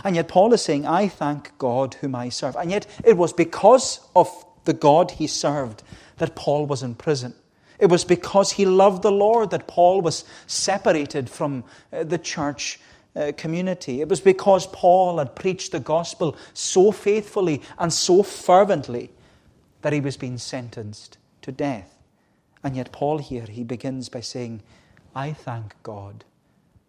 And 0.05 0.17
yet, 0.17 0.29
Paul 0.29 0.53
is 0.53 0.63
saying, 0.63 0.87
I 0.87 1.09
thank 1.09 1.57
God 1.59 1.95
whom 1.95 2.15
I 2.15 2.29
serve. 2.29 2.57
And 2.57 2.71
yet, 2.71 2.87
it 3.05 3.17
was 3.17 3.33
because 3.33 4.01
of 4.17 4.29
the 4.65 4.73
God 4.73 5.13
he 5.13 5.27
served 5.27 5.83
that 6.19 6.35
Paul 6.35 6.67
was 6.67 6.83
in 6.83 6.95
prison. 6.95 7.35
It 7.79 7.87
was 7.87 8.05
because 8.05 8.53
he 8.53 8.65
loved 8.65 9.03
the 9.03 9.11
Lord 9.11 9.51
that 9.51 9.67
Paul 9.67 10.01
was 10.01 10.25
separated 10.47 11.29
from 11.29 11.65
uh, 11.93 12.05
the 12.05 12.19
church 12.19 12.79
uh, 13.17 13.33
community. 13.37 14.01
It 14.01 14.09
was 14.09 14.21
because 14.21 14.67
Paul 14.69 15.19
had 15.19 15.35
preached 15.35 15.73
the 15.73 15.81
gospel 15.81 16.37
so 16.55 16.93
faithfully 16.93 17.61
and 17.79 17.93
so 17.93 18.23
fervently 18.23 19.11
that 19.83 19.93
he 19.93 20.01
was 20.01 20.17
being 20.17 20.39
sentenced 20.39 21.19
to 21.43 21.53
death. 21.53 21.99
And 22.63 22.77
yet, 22.77 22.93
Paul 22.93 23.19
here, 23.19 23.47
he 23.47 23.65
begins 23.65 24.09
by 24.09 24.21
saying, 24.21 24.63
I 25.15 25.33
thank 25.33 25.75
God 25.83 26.25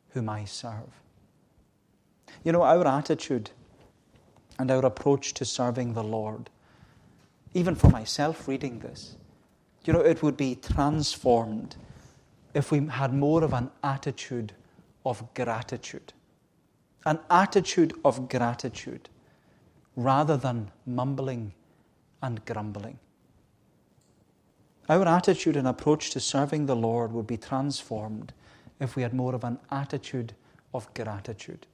whom 0.10 0.30
I 0.30 0.46
serve. 0.46 1.03
You 2.44 2.52
know, 2.52 2.64
our 2.64 2.86
attitude 2.86 3.52
and 4.60 4.70
our 4.70 4.86
approach 4.86 5.34
to 5.36 5.46
serving 5.46 5.94
the 5.94 6.04
Lord, 6.04 6.50
even 7.54 7.76
for 7.76 7.90
myself 7.90 8.48
reading 8.48 8.80
this, 8.80 9.18
you 9.86 9.94
know, 9.94 10.02
it 10.02 10.24
would 10.24 10.38
be 10.38 10.56
transformed 10.56 11.76
if 12.54 12.72
we 12.72 12.86
had 12.88 13.14
more 13.14 13.44
of 13.44 13.54
an 13.54 13.70
attitude 13.84 14.54
of 15.06 15.34
gratitude. 15.34 16.14
An 17.06 17.20
attitude 17.30 17.94
of 18.06 18.30
gratitude 18.30 19.10
rather 19.96 20.38
than 20.38 20.72
mumbling 20.86 21.54
and 22.22 22.44
grumbling. 22.46 23.00
Our 24.90 25.08
attitude 25.08 25.58
and 25.58 25.68
approach 25.68 26.12
to 26.12 26.20
serving 26.20 26.66
the 26.66 26.76
Lord 26.76 27.12
would 27.12 27.28
be 27.28 27.38
transformed 27.38 28.34
if 28.80 28.96
we 28.96 29.04
had 29.04 29.14
more 29.14 29.36
of 29.36 29.44
an 29.44 29.60
attitude 29.72 30.34
of 30.74 30.94
gratitude 30.94 31.68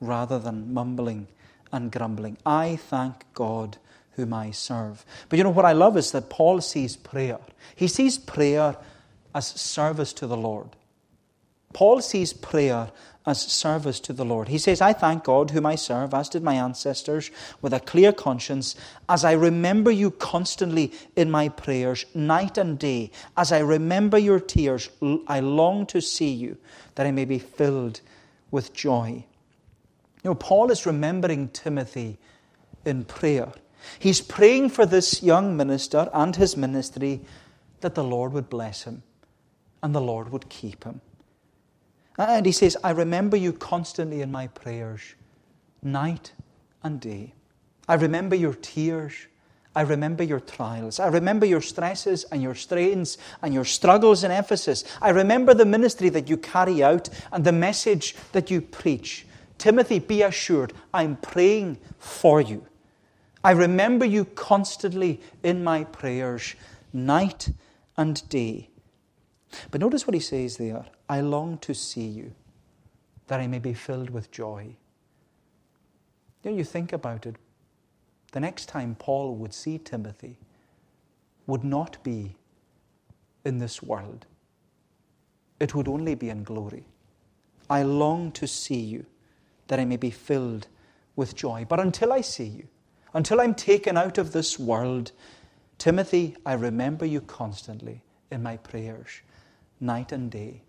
rather 0.00 0.38
than 0.38 0.72
mumbling 0.72 1.28
and 1.72 1.92
grumbling. 1.92 2.38
I 2.44 2.76
thank 2.76 3.24
God 3.34 3.78
whom 4.12 4.32
I 4.32 4.50
serve. 4.50 5.04
But 5.28 5.38
you 5.38 5.44
know 5.44 5.50
what 5.50 5.64
I 5.64 5.72
love 5.72 5.96
is 5.96 6.12
that 6.12 6.30
Paul 6.30 6.60
sees 6.60 6.96
prayer. 6.96 7.38
He 7.76 7.88
sees 7.88 8.18
prayer 8.18 8.76
as 9.34 9.46
service 9.46 10.12
to 10.14 10.26
the 10.26 10.36
Lord. 10.36 10.68
Paul 11.72 12.00
sees 12.00 12.32
prayer 12.32 12.90
as 13.26 13.40
service 13.40 14.00
to 14.00 14.12
the 14.12 14.24
Lord. 14.24 14.48
He 14.48 14.58
says, 14.58 14.80
I 14.80 14.92
thank 14.92 15.24
God 15.24 15.50
whom 15.50 15.66
I 15.66 15.76
serve, 15.76 16.14
as 16.14 16.28
did 16.28 16.42
my 16.42 16.54
ancestors, 16.54 17.30
with 17.62 17.72
a 17.72 17.80
clear 17.80 18.12
conscience, 18.12 18.74
as 19.08 19.24
I 19.24 19.32
remember 19.32 19.90
you 19.90 20.10
constantly 20.10 20.92
in 21.14 21.30
my 21.30 21.48
prayers, 21.48 22.06
night 22.14 22.58
and 22.58 22.78
day. 22.78 23.10
As 23.36 23.52
I 23.52 23.60
remember 23.60 24.18
your 24.18 24.40
tears, 24.40 24.88
I 25.28 25.40
long 25.40 25.86
to 25.86 26.00
see 26.00 26.32
you, 26.32 26.56
that 26.94 27.06
I 27.06 27.12
may 27.12 27.24
be 27.26 27.38
filled 27.38 28.00
with 28.50 28.72
joy. 28.72 29.24
You 30.22 30.30
know, 30.30 30.34
Paul 30.34 30.70
is 30.70 30.86
remembering 30.86 31.48
Timothy 31.48 32.18
in 32.84 33.04
prayer. 33.04 33.52
He's 33.98 34.20
praying 34.20 34.70
for 34.70 34.84
this 34.84 35.22
young 35.22 35.56
minister 35.56 36.10
and 36.12 36.36
his 36.36 36.56
ministry 36.56 37.20
that 37.80 37.94
the 37.94 38.04
Lord 38.04 38.32
would 38.32 38.50
bless 38.50 38.84
him 38.84 39.02
and 39.82 39.94
the 39.94 40.00
Lord 40.00 40.30
would 40.30 40.48
keep 40.48 40.84
him. 40.84 41.00
And 42.18 42.44
he 42.44 42.52
says, 42.52 42.76
I 42.84 42.90
remember 42.90 43.36
you 43.36 43.52
constantly 43.52 44.20
in 44.20 44.30
my 44.30 44.48
prayers, 44.48 45.00
night 45.82 46.32
and 46.82 47.00
day. 47.00 47.32
I 47.88 47.94
remember 47.94 48.36
your 48.36 48.54
tears. 48.54 49.14
I 49.74 49.82
remember 49.82 50.22
your 50.22 50.40
trials. 50.40 51.00
I 51.00 51.06
remember 51.08 51.46
your 51.46 51.60
stresses 51.60 52.24
and 52.24 52.42
your 52.42 52.54
strains 52.54 53.16
and 53.40 53.54
your 53.54 53.64
struggles 53.64 54.24
in 54.24 54.30
Ephesus. 54.30 54.84
I 55.00 55.10
remember 55.10 55.54
the 55.54 55.64
ministry 55.64 56.08
that 56.10 56.28
you 56.28 56.36
carry 56.36 56.82
out 56.82 57.08
and 57.32 57.44
the 57.44 57.52
message 57.52 58.16
that 58.32 58.50
you 58.50 58.60
preach. 58.60 59.26
Timothy, 59.60 59.98
be 59.98 60.22
assured, 60.22 60.72
I'm 60.94 61.16
praying 61.16 61.76
for 61.98 62.40
you. 62.40 62.66
I 63.44 63.50
remember 63.50 64.06
you 64.06 64.24
constantly 64.24 65.20
in 65.42 65.62
my 65.62 65.84
prayers, 65.84 66.54
night 66.94 67.50
and 67.94 68.26
day. 68.30 68.70
But 69.70 69.82
notice 69.82 70.06
what 70.06 70.14
he 70.14 70.20
says 70.20 70.56
there 70.56 70.86
I 71.10 71.20
long 71.20 71.58
to 71.58 71.74
see 71.74 72.06
you, 72.06 72.32
that 73.26 73.38
I 73.38 73.46
may 73.46 73.58
be 73.58 73.74
filled 73.74 74.08
with 74.08 74.30
joy. 74.30 74.76
You 76.42 76.56
you 76.56 76.64
think 76.64 76.94
about 76.94 77.26
it, 77.26 77.36
the 78.32 78.40
next 78.40 78.64
time 78.64 78.94
Paul 78.94 79.34
would 79.36 79.52
see 79.52 79.76
Timothy 79.76 80.38
would 81.46 81.64
not 81.64 82.02
be 82.02 82.34
in 83.44 83.58
this 83.58 83.82
world, 83.82 84.24
it 85.58 85.74
would 85.74 85.86
only 85.86 86.14
be 86.14 86.30
in 86.30 86.44
glory. 86.44 86.86
I 87.68 87.82
long 87.82 88.32
to 88.32 88.46
see 88.46 88.80
you, 88.80 89.04
that 89.70 89.78
I 89.78 89.84
may 89.84 89.96
be 89.96 90.10
filled 90.10 90.66
with 91.14 91.36
joy. 91.36 91.64
But 91.68 91.78
until 91.78 92.12
I 92.12 92.22
see 92.22 92.44
you, 92.44 92.66
until 93.14 93.40
I'm 93.40 93.54
taken 93.54 93.96
out 93.96 94.18
of 94.18 94.32
this 94.32 94.58
world, 94.58 95.12
Timothy, 95.78 96.36
I 96.44 96.54
remember 96.54 97.06
you 97.06 97.20
constantly 97.20 98.02
in 98.32 98.42
my 98.42 98.56
prayers 98.56 99.22
night 99.78 100.10
and 100.10 100.28
day. 100.28 100.62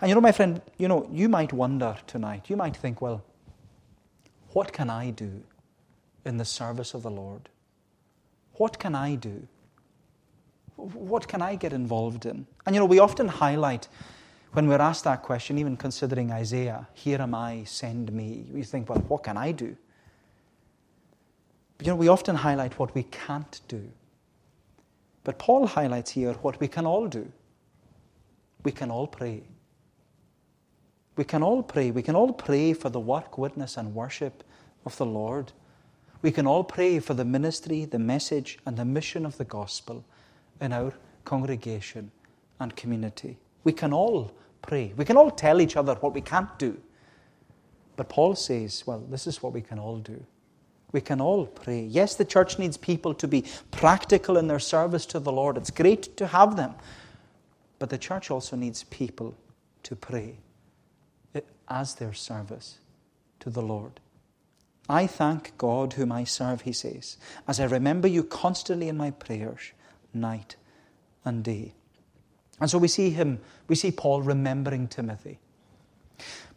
And 0.00 0.08
you 0.08 0.16
know, 0.16 0.20
my 0.20 0.32
friend, 0.32 0.60
you 0.78 0.88
know, 0.88 1.08
you 1.12 1.28
might 1.28 1.52
wonder 1.52 1.96
tonight, 2.08 2.50
you 2.50 2.56
might 2.56 2.76
think, 2.76 3.00
well, 3.00 3.24
what 4.50 4.72
can 4.72 4.90
I 4.90 5.10
do 5.10 5.44
in 6.24 6.38
the 6.38 6.44
service 6.44 6.92
of 6.92 7.04
the 7.04 7.10
Lord? 7.10 7.48
What 8.54 8.80
can 8.80 8.96
I 8.96 9.14
do? 9.14 9.46
What 10.74 11.28
can 11.28 11.40
I 11.40 11.54
get 11.54 11.72
involved 11.72 12.26
in? 12.26 12.48
And 12.66 12.74
you 12.74 12.80
know, 12.80 12.86
we 12.86 12.98
often 12.98 13.28
highlight 13.28 13.86
when 14.52 14.68
we're 14.68 14.80
asked 14.80 15.04
that 15.04 15.22
question, 15.22 15.58
even 15.58 15.76
considering 15.76 16.32
Isaiah, 16.32 16.88
here 16.94 17.20
am 17.20 17.34
I, 17.34 17.64
send 17.64 18.12
me. 18.12 18.46
We 18.52 18.62
think, 18.62 18.88
well, 18.88 19.00
what 19.08 19.24
can 19.24 19.36
I 19.36 19.52
do? 19.52 19.76
But 21.76 21.86
you 21.86 21.92
know, 21.92 21.96
we 21.96 22.08
often 22.08 22.36
highlight 22.36 22.78
what 22.78 22.94
we 22.94 23.04
can't 23.04 23.60
do 23.68 23.90
But 25.28 25.38
Paul 25.38 25.66
highlights 25.66 26.12
here 26.12 26.32
what 26.34 26.58
we 26.58 26.68
can 26.68 26.86
all 26.86 27.06
do. 27.06 27.30
We 28.64 28.72
can 28.72 28.90
all 28.90 29.06
pray. 29.06 29.42
We 31.16 31.24
can 31.24 31.42
all 31.42 31.62
pray. 31.62 31.90
We 31.90 32.02
can 32.02 32.16
all 32.16 32.32
pray 32.32 32.72
for 32.72 32.88
the 32.88 33.00
work, 33.00 33.36
witness, 33.36 33.76
and 33.76 33.94
worship 33.94 34.42
of 34.86 34.96
the 34.96 35.04
Lord. 35.04 35.52
We 36.22 36.30
can 36.30 36.46
all 36.46 36.64
pray 36.64 36.98
for 36.98 37.12
the 37.12 37.26
ministry, 37.26 37.84
the 37.84 37.98
message, 37.98 38.58
and 38.64 38.78
the 38.78 38.86
mission 38.86 39.26
of 39.26 39.36
the 39.36 39.44
gospel 39.44 40.02
in 40.62 40.72
our 40.72 40.94
congregation 41.26 42.10
and 42.58 42.74
community. 42.74 43.36
We 43.64 43.72
can 43.72 43.92
all 43.92 44.32
pray. 44.62 44.92
We 44.96 45.04
can 45.04 45.16
all 45.16 45.30
tell 45.30 45.60
each 45.60 45.76
other 45.76 45.94
what 45.96 46.14
we 46.14 46.20
can't 46.20 46.58
do. 46.58 46.80
But 47.96 48.08
Paul 48.08 48.36
says, 48.36 48.84
well, 48.86 49.00
this 49.00 49.26
is 49.26 49.42
what 49.42 49.52
we 49.52 49.60
can 49.60 49.78
all 49.78 49.98
do. 49.98 50.24
We 50.92 51.00
can 51.00 51.20
all 51.20 51.46
pray. 51.46 51.82
Yes, 51.82 52.14
the 52.14 52.24
church 52.24 52.58
needs 52.58 52.76
people 52.76 53.12
to 53.14 53.28
be 53.28 53.44
practical 53.70 54.36
in 54.36 54.46
their 54.46 54.58
service 54.58 55.04
to 55.06 55.18
the 55.18 55.32
Lord. 55.32 55.56
It's 55.56 55.70
great 55.70 56.16
to 56.16 56.28
have 56.28 56.56
them. 56.56 56.74
But 57.78 57.90
the 57.90 57.98
church 57.98 58.30
also 58.30 58.56
needs 58.56 58.84
people 58.84 59.34
to 59.82 59.96
pray 59.96 60.38
as 61.68 61.96
their 61.96 62.14
service 62.14 62.78
to 63.40 63.50
the 63.50 63.62
Lord. 63.62 64.00
I 64.88 65.06
thank 65.06 65.56
God 65.58 65.92
whom 65.92 66.10
I 66.10 66.24
serve, 66.24 66.62
he 66.62 66.72
says, 66.72 67.18
as 67.46 67.60
I 67.60 67.66
remember 67.66 68.08
you 68.08 68.24
constantly 68.24 68.88
in 68.88 68.96
my 68.96 69.10
prayers, 69.10 69.72
night 70.14 70.56
and 71.24 71.44
day. 71.44 71.74
And 72.60 72.70
so 72.70 72.78
we 72.78 72.88
see 72.88 73.10
him, 73.10 73.40
we 73.68 73.74
see 73.74 73.90
Paul 73.90 74.22
remembering 74.22 74.88
Timothy. 74.88 75.38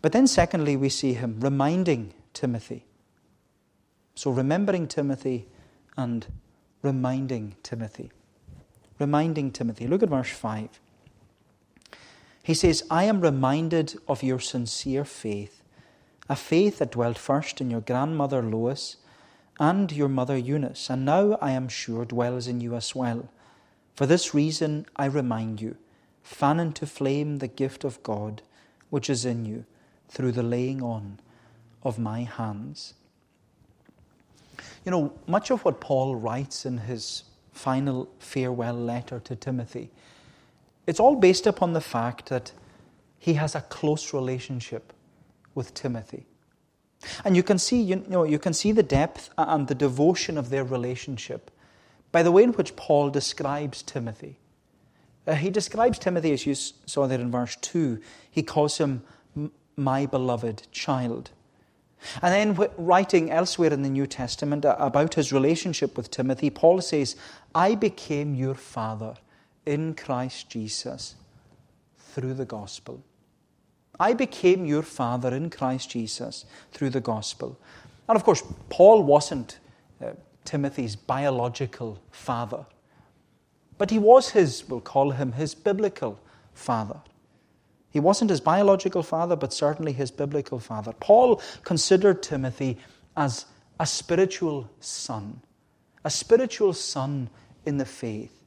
But 0.01 0.12
then, 0.12 0.25
secondly, 0.25 0.75
we 0.75 0.89
see 0.89 1.13
him 1.13 1.39
reminding 1.39 2.13
Timothy. 2.34 2.86
So, 4.15 4.31
remembering 4.31 4.88
Timothy 4.88 5.48
and 5.96 6.25
reminding 6.81 7.55
Timothy. 7.63 8.12
Reminding 9.00 9.51
Timothy. 9.51 9.88
Look 9.88 10.03
at 10.03 10.10
verse 10.10 10.31
5. 10.31 10.79
He 12.43 12.53
says, 12.53 12.84
I 12.89 13.03
am 13.03 13.22
reminded 13.22 14.00
of 14.08 14.24
your 14.24 14.39
sincere 14.39 15.05
faith, 15.05 15.63
a 16.27 16.36
faith 16.36 16.79
that 16.79 16.91
dwelt 16.91 17.17
first 17.17 17.62
in 17.62 17.70
your 17.70 17.81
grandmother 17.81 18.41
Lois 18.41 18.98
and 19.60 19.91
your 19.91 20.10
mother 20.10 20.38
Eunice, 20.38 20.89
and 20.89 21.05
now 21.05 21.38
I 21.39 21.51
am 21.51 21.67
sure 21.67 22.03
dwells 22.03 22.48
in 22.48 22.62
you 22.62 22.75
as 22.75 22.96
well. 22.96 23.29
For 23.96 24.08
this 24.08 24.34
reason 24.34 24.88
I 24.96 25.05
remind 25.05 25.62
you, 25.62 25.77
fan 26.23 26.59
into 26.59 26.85
flame 26.85 27.37
the 27.37 27.47
gift 27.47 27.83
of 27.83 28.01
God 28.03 28.41
which 28.89 29.09
is 29.09 29.25
in 29.25 29.45
you 29.45 29.65
through 30.09 30.31
the 30.33 30.43
laying 30.43 30.81
on 30.81 31.19
of 31.83 31.97
my 31.97 32.21
hands. 32.21 32.93
You 34.85 34.91
know, 34.91 35.13
much 35.27 35.49
of 35.49 35.63
what 35.63 35.79
Paul 35.79 36.15
writes 36.15 36.65
in 36.65 36.79
his 36.79 37.23
final 37.51 38.09
farewell 38.19 38.75
letter 38.75 39.19
to 39.21 39.35
Timothy, 39.35 39.89
it's 40.85 40.99
all 40.99 41.15
based 41.15 41.47
upon 41.47 41.73
the 41.73 41.81
fact 41.81 42.29
that 42.29 42.51
he 43.17 43.33
has 43.35 43.55
a 43.55 43.61
close 43.61 44.13
relationship 44.13 44.93
with 45.55 45.73
Timothy. 45.73 46.25
And 47.23 47.35
you 47.35 47.43
can 47.43 47.57
see, 47.57 47.81
you 47.81 48.03
know, 48.07 48.23
you 48.23 48.39
can 48.39 48.53
see 48.53 48.71
the 48.71 48.83
depth 48.83 49.29
and 49.37 49.67
the 49.67 49.75
devotion 49.75 50.37
of 50.37 50.49
their 50.49 50.63
relationship 50.63 51.51
by 52.11 52.23
the 52.23 52.31
way 52.31 52.43
in 52.43 52.51
which 52.53 52.75
Paul 52.75 53.09
describes 53.09 53.81
Timothy. 53.81 54.37
Uh, 55.27 55.35
he 55.35 55.49
describes 55.49 55.99
Timothy, 55.99 56.31
as 56.31 56.45
you 56.45 56.55
saw 56.55 57.07
there 57.07 57.19
in 57.19 57.31
verse 57.31 57.55
2, 57.57 57.99
he 58.29 58.41
calls 58.41 58.77
him 58.77 59.03
my 59.75 60.05
beloved 60.05 60.67
child. 60.71 61.31
And 62.21 62.57
then, 62.57 62.69
writing 62.77 63.29
elsewhere 63.29 63.71
in 63.71 63.83
the 63.83 63.89
New 63.89 64.07
Testament 64.07 64.65
about 64.65 65.13
his 65.13 65.31
relationship 65.31 65.95
with 65.95 66.09
Timothy, 66.09 66.49
Paul 66.49 66.81
says, 66.81 67.15
I 67.53 67.75
became 67.75 68.33
your 68.33 68.55
father 68.55 69.15
in 69.65 69.93
Christ 69.93 70.49
Jesus 70.49 71.15
through 71.97 72.33
the 72.33 72.45
gospel. 72.45 73.03
I 74.00 74.13
became 74.13 74.65
your 74.65 74.81
father 74.81 75.33
in 75.33 75.51
Christ 75.51 75.91
Jesus 75.91 76.46
through 76.72 76.89
the 76.89 77.01
gospel. 77.01 77.59
And 78.09 78.15
of 78.15 78.24
course, 78.24 78.43
Paul 78.69 79.03
wasn't 79.03 79.59
uh, 80.03 80.13
Timothy's 80.43 80.96
biological 80.96 82.01
father, 82.09 82.65
but 83.81 83.89
he 83.89 83.98
was 83.98 84.29
his, 84.29 84.70
we'll 84.70 84.79
call 84.79 85.09
him 85.09 85.31
his 85.31 85.55
biblical 85.55 86.20
father. 86.53 87.00
He 87.89 88.00
wasn't 88.00 88.29
his 88.29 88.39
biological 88.39 89.01
father, 89.01 89.35
but 89.35 89.51
certainly 89.51 89.91
his 89.91 90.11
biblical 90.11 90.59
father. 90.59 90.94
Paul 91.00 91.41
considered 91.63 92.22
Timothy 92.22 92.77
as 93.17 93.48
a 93.79 93.87
spiritual 93.87 94.70
son, 94.81 95.41
a 96.05 96.11
spiritual 96.11 96.74
son 96.74 97.31
in 97.65 97.77
the 97.77 97.85
faith. 97.85 98.44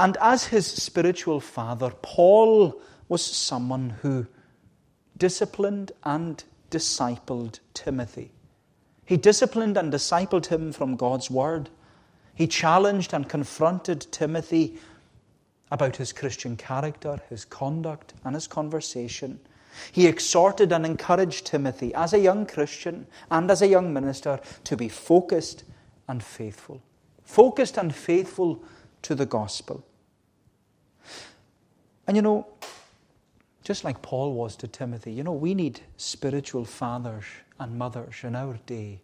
And 0.00 0.16
as 0.20 0.46
his 0.46 0.66
spiritual 0.66 1.38
father, 1.38 1.92
Paul 2.02 2.82
was 3.08 3.24
someone 3.24 3.90
who 4.02 4.26
disciplined 5.16 5.92
and 6.02 6.42
discipled 6.72 7.60
Timothy. 7.72 8.32
He 9.04 9.16
disciplined 9.16 9.76
and 9.76 9.92
discipled 9.92 10.46
him 10.46 10.72
from 10.72 10.96
God's 10.96 11.30
word. 11.30 11.70
He 12.40 12.46
challenged 12.46 13.12
and 13.12 13.28
confronted 13.28 14.06
Timothy 14.10 14.78
about 15.70 15.96
his 15.96 16.10
Christian 16.10 16.56
character, 16.56 17.20
his 17.28 17.44
conduct, 17.44 18.14
and 18.24 18.34
his 18.34 18.46
conversation. 18.46 19.38
He 19.92 20.06
exhorted 20.06 20.72
and 20.72 20.86
encouraged 20.86 21.44
Timothy 21.44 21.94
as 21.94 22.14
a 22.14 22.18
young 22.18 22.46
Christian 22.46 23.06
and 23.30 23.50
as 23.50 23.60
a 23.60 23.68
young 23.68 23.92
minister 23.92 24.40
to 24.64 24.74
be 24.74 24.88
focused 24.88 25.64
and 26.08 26.22
faithful. 26.22 26.82
Focused 27.24 27.76
and 27.76 27.94
faithful 27.94 28.64
to 29.02 29.14
the 29.14 29.26
gospel. 29.26 29.84
And 32.06 32.16
you 32.16 32.22
know, 32.22 32.46
just 33.64 33.84
like 33.84 34.00
Paul 34.00 34.32
was 34.32 34.56
to 34.56 34.66
Timothy, 34.66 35.12
you 35.12 35.24
know, 35.24 35.34
we 35.34 35.52
need 35.52 35.80
spiritual 35.98 36.64
fathers 36.64 37.26
and 37.58 37.76
mothers 37.76 38.14
in 38.22 38.34
our 38.34 38.58
day 38.64 39.02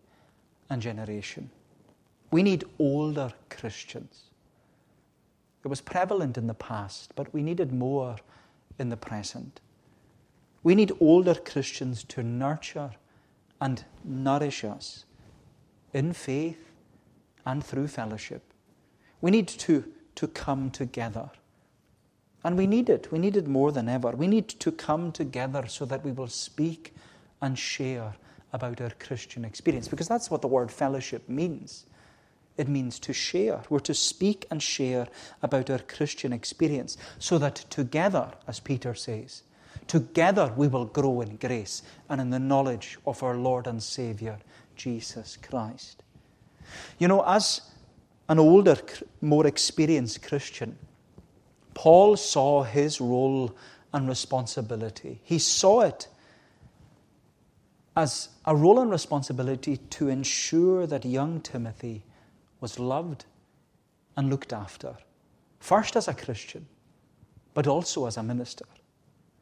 and 0.71 0.81
generation. 0.81 1.51
We 2.31 2.43
need 2.43 2.65
older 2.79 3.33
Christians 3.51 4.27
it 5.67 5.69
was 5.69 5.81
prevalent 5.81 6.39
in 6.39 6.47
the 6.47 6.55
past, 6.55 7.11
but 7.17 7.35
we 7.35 7.43
needed 7.43 7.73
more 7.73 8.15
in 8.79 8.89
the 8.89 8.97
present. 8.97 9.61
We 10.63 10.77
need 10.77 10.93
older 11.01 11.35
Christians 11.35 12.05
to 12.05 12.23
nurture 12.23 12.93
and 13.61 13.85
nourish 14.05 14.63
us 14.63 15.07
in 15.93 16.13
faith 16.13 16.71
and 17.45 17.65
through 17.65 17.89
fellowship. 17.89 18.45
We 19.21 19.33
need 19.33 19.49
to, 19.49 19.93
to 20.15 20.29
come 20.29 20.71
together. 20.71 21.31
And 22.45 22.57
we 22.57 22.69
need 22.69 22.89
it. 22.89 23.11
We 23.11 23.19
need 23.19 23.37
it 23.37 23.49
more 23.49 23.73
than 23.73 23.89
ever. 23.89 24.13
We 24.13 24.29
need 24.29 24.49
to 24.51 24.71
come 24.71 25.11
together 25.11 25.67
so 25.67 25.85
that 25.87 26.05
we 26.05 26.13
will 26.13 26.29
speak 26.29 26.95
and 27.43 27.59
share 27.59 28.15
about 28.53 28.81
our 28.81 28.93
Christian 29.01 29.45
experience, 29.45 29.89
because 29.89 30.07
that's 30.07 30.31
what 30.31 30.43
the 30.43 30.47
word 30.47 30.71
fellowship 30.71 31.29
means. 31.29 31.87
It 32.57 32.69
means 32.69 32.99
to 33.01 33.13
share. 33.13 33.63
We're 33.69 33.81
to 33.81 33.95
speak 33.95 34.47
and 34.51 34.63
share 34.63 35.09
about 35.43 35.69
our 35.71 35.79
Christian 35.79 36.33
experience 36.33 36.97
so 37.19 37.39
that 37.39 37.57
together, 37.71 38.33
as 38.47 38.61
Peter 38.61 38.95
says, 38.95 39.43
together 39.87 40.53
we 40.57 40.69
will 40.69 40.87
grow 40.87 41.21
in 41.21 41.37
grace 41.37 41.83
and 42.09 42.21
in 42.21 42.31
the 42.31 42.39
knowledge 42.39 42.99
of 43.07 43.23
our 43.23 43.37
Lord 43.37 43.67
and 43.67 43.83
Saviour, 43.83 44.39
Jesus 44.75 45.37
Christ. 45.37 46.03
You 46.99 47.09
know, 47.09 47.23
as 47.27 47.61
an 48.29 48.39
older, 48.39 48.77
more 49.21 49.47
experienced 49.47 50.23
Christian, 50.23 50.79
Paul 51.75 52.17
saw 52.17 52.63
his 52.63 53.01
role 53.01 53.55
and 53.93 54.09
responsibility. 54.09 55.21
He 55.23 55.39
saw 55.39 55.83
it 55.83 56.09
as 57.97 58.31
a 58.45 58.57
role 58.57 58.81
and 58.81 58.91
responsibility 58.91 59.77
to 59.77 60.09
ensure 60.09 60.87
that 60.87 61.05
young 61.05 61.41
Timothy 61.41 62.03
was 62.61 62.79
loved 62.79 63.25
and 64.17 64.31
looked 64.31 64.53
after, 64.53 64.97
first 65.61 65.97
as 65.97 66.09
a 66.09 66.15
Christian, 66.15 66.67
but 67.55 67.67
also 67.67 68.07
as 68.07 68.17
a 68.17 68.23
minister. 68.23 68.65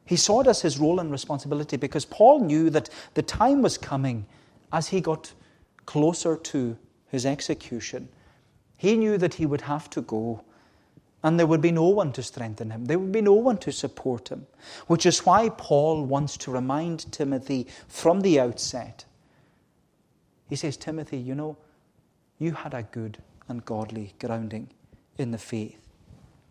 He 0.05 0.15
saw 0.15 0.41
it 0.41 0.47
as 0.47 0.61
his 0.61 0.77
role 0.77 0.99
and 0.99 1.11
responsibility 1.11 1.77
because 1.77 2.05
Paul 2.05 2.41
knew 2.41 2.69
that 2.69 2.89
the 3.15 3.23
time 3.23 3.61
was 3.61 3.77
coming 3.77 4.25
as 4.71 4.87
he 4.87 5.01
got 5.01 5.33
closer 5.85 6.37
to 6.37 6.77
his 7.07 7.25
execution. 7.25 8.07
He 8.77 8.97
knew 8.97 9.17
that 9.17 9.35
he 9.35 9.45
would 9.45 9.61
have 9.61 9.89
to 9.91 10.01
go 10.01 10.43
and 11.25 11.39
there 11.39 11.47
would 11.47 11.61
be 11.61 11.71
no 11.71 11.87
one 11.87 12.11
to 12.11 12.21
strengthen 12.21 12.69
him. 12.69 12.85
There 12.85 12.99
would 12.99 13.11
be 13.11 13.21
no 13.21 13.33
one 13.33 13.57
to 13.57 13.71
support 13.71 14.29
him, 14.29 14.45
which 14.85 15.07
is 15.07 15.25
why 15.25 15.49
Paul 15.49 16.05
wants 16.05 16.37
to 16.37 16.51
remind 16.51 17.11
Timothy 17.11 17.65
from 17.87 18.21
the 18.21 18.39
outset. 18.39 19.05
He 20.47 20.55
says, 20.55 20.77
Timothy, 20.77 21.17
you 21.17 21.33
know, 21.33 21.57
you 22.39 22.51
had 22.51 22.73
a 22.73 22.83
good 22.83 23.17
and 23.47 23.63
godly 23.65 24.13
grounding 24.19 24.69
in 25.17 25.31
the 25.31 25.37
faith. 25.37 25.79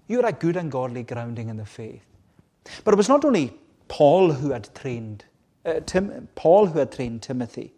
You 0.08 0.16
had 0.16 0.26
a 0.26 0.32
good 0.32 0.56
and 0.56 0.70
godly 0.70 1.02
grounding 1.02 1.48
in 1.48 1.56
the 1.56 1.66
faith. 1.66 2.04
But 2.84 2.94
it 2.94 2.96
was 2.96 3.08
not 3.08 3.24
only 3.24 3.58
Paul 3.88 4.32
who 4.32 4.50
had 4.50 4.74
trained 4.74 5.24
uh, 5.64 5.80
Tim, 5.86 6.28
Paul 6.34 6.66
who 6.66 6.78
had 6.78 6.92
trained 6.92 7.22
Timothy. 7.22 7.72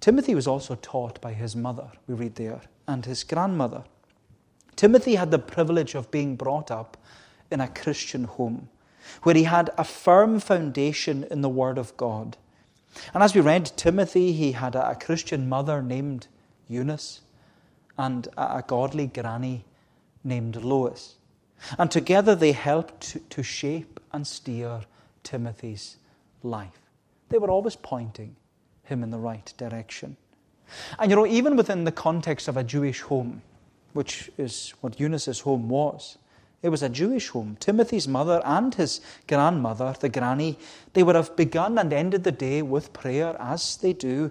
Timothy 0.00 0.34
was 0.34 0.46
also 0.46 0.74
taught 0.74 1.20
by 1.20 1.32
his 1.32 1.56
mother, 1.56 1.90
we 2.06 2.14
read 2.14 2.34
there, 2.34 2.60
and 2.86 3.06
his 3.06 3.24
grandmother. 3.24 3.84
Timothy 4.76 5.14
had 5.14 5.30
the 5.30 5.38
privilege 5.38 5.94
of 5.94 6.10
being 6.10 6.36
brought 6.36 6.70
up 6.70 6.96
in 7.50 7.60
a 7.60 7.68
Christian 7.68 8.24
home 8.24 8.68
where 9.22 9.34
he 9.34 9.44
had 9.44 9.70
a 9.78 9.84
firm 9.84 10.40
foundation 10.40 11.24
in 11.30 11.40
the 11.40 11.48
Word 11.48 11.78
of 11.78 11.96
God. 11.96 12.36
And 13.12 13.22
as 13.22 13.34
we 13.34 13.40
read 13.40 13.72
Timothy, 13.76 14.32
he 14.32 14.52
had 14.52 14.74
a 14.74 14.96
Christian 15.00 15.48
mother 15.48 15.82
named 15.82 16.28
Eunice 16.68 17.20
and 17.98 18.28
a 18.36 18.62
godly 18.66 19.06
granny 19.06 19.64
named 20.22 20.56
Lois. 20.56 21.16
And 21.78 21.90
together 21.90 22.34
they 22.34 22.52
helped 22.52 23.16
to, 23.30 23.42
shape 23.42 24.00
and 24.12 24.26
steer 24.26 24.80
Timothy's 25.22 25.96
life. 26.42 26.80
They 27.28 27.38
were 27.38 27.50
always 27.50 27.76
pointing 27.76 28.36
him 28.84 29.02
in 29.02 29.10
the 29.10 29.18
right 29.18 29.52
direction. 29.56 30.16
And 30.98 31.10
you 31.10 31.16
know, 31.16 31.26
even 31.26 31.56
within 31.56 31.84
the 31.84 31.92
context 31.92 32.48
of 32.48 32.56
a 32.56 32.64
Jewish 32.64 33.00
home, 33.00 33.42
which 33.92 34.30
is 34.36 34.74
what 34.80 34.98
Eunice's 34.98 35.40
home 35.40 35.68
was, 35.68 36.18
it 36.64 36.70
was 36.70 36.82
a 36.82 36.88
Jewish 36.88 37.28
home. 37.28 37.58
Timothy's 37.60 38.08
mother 38.08 38.40
and 38.42 38.74
his 38.74 39.02
grandmother, 39.28 39.94
the 40.00 40.08
granny, 40.08 40.58
they 40.94 41.02
would 41.02 41.14
have 41.14 41.36
begun 41.36 41.76
and 41.76 41.92
ended 41.92 42.24
the 42.24 42.32
day 42.32 42.62
with 42.62 42.94
prayer, 42.94 43.36
as 43.38 43.76
they 43.76 43.92
do. 43.92 44.30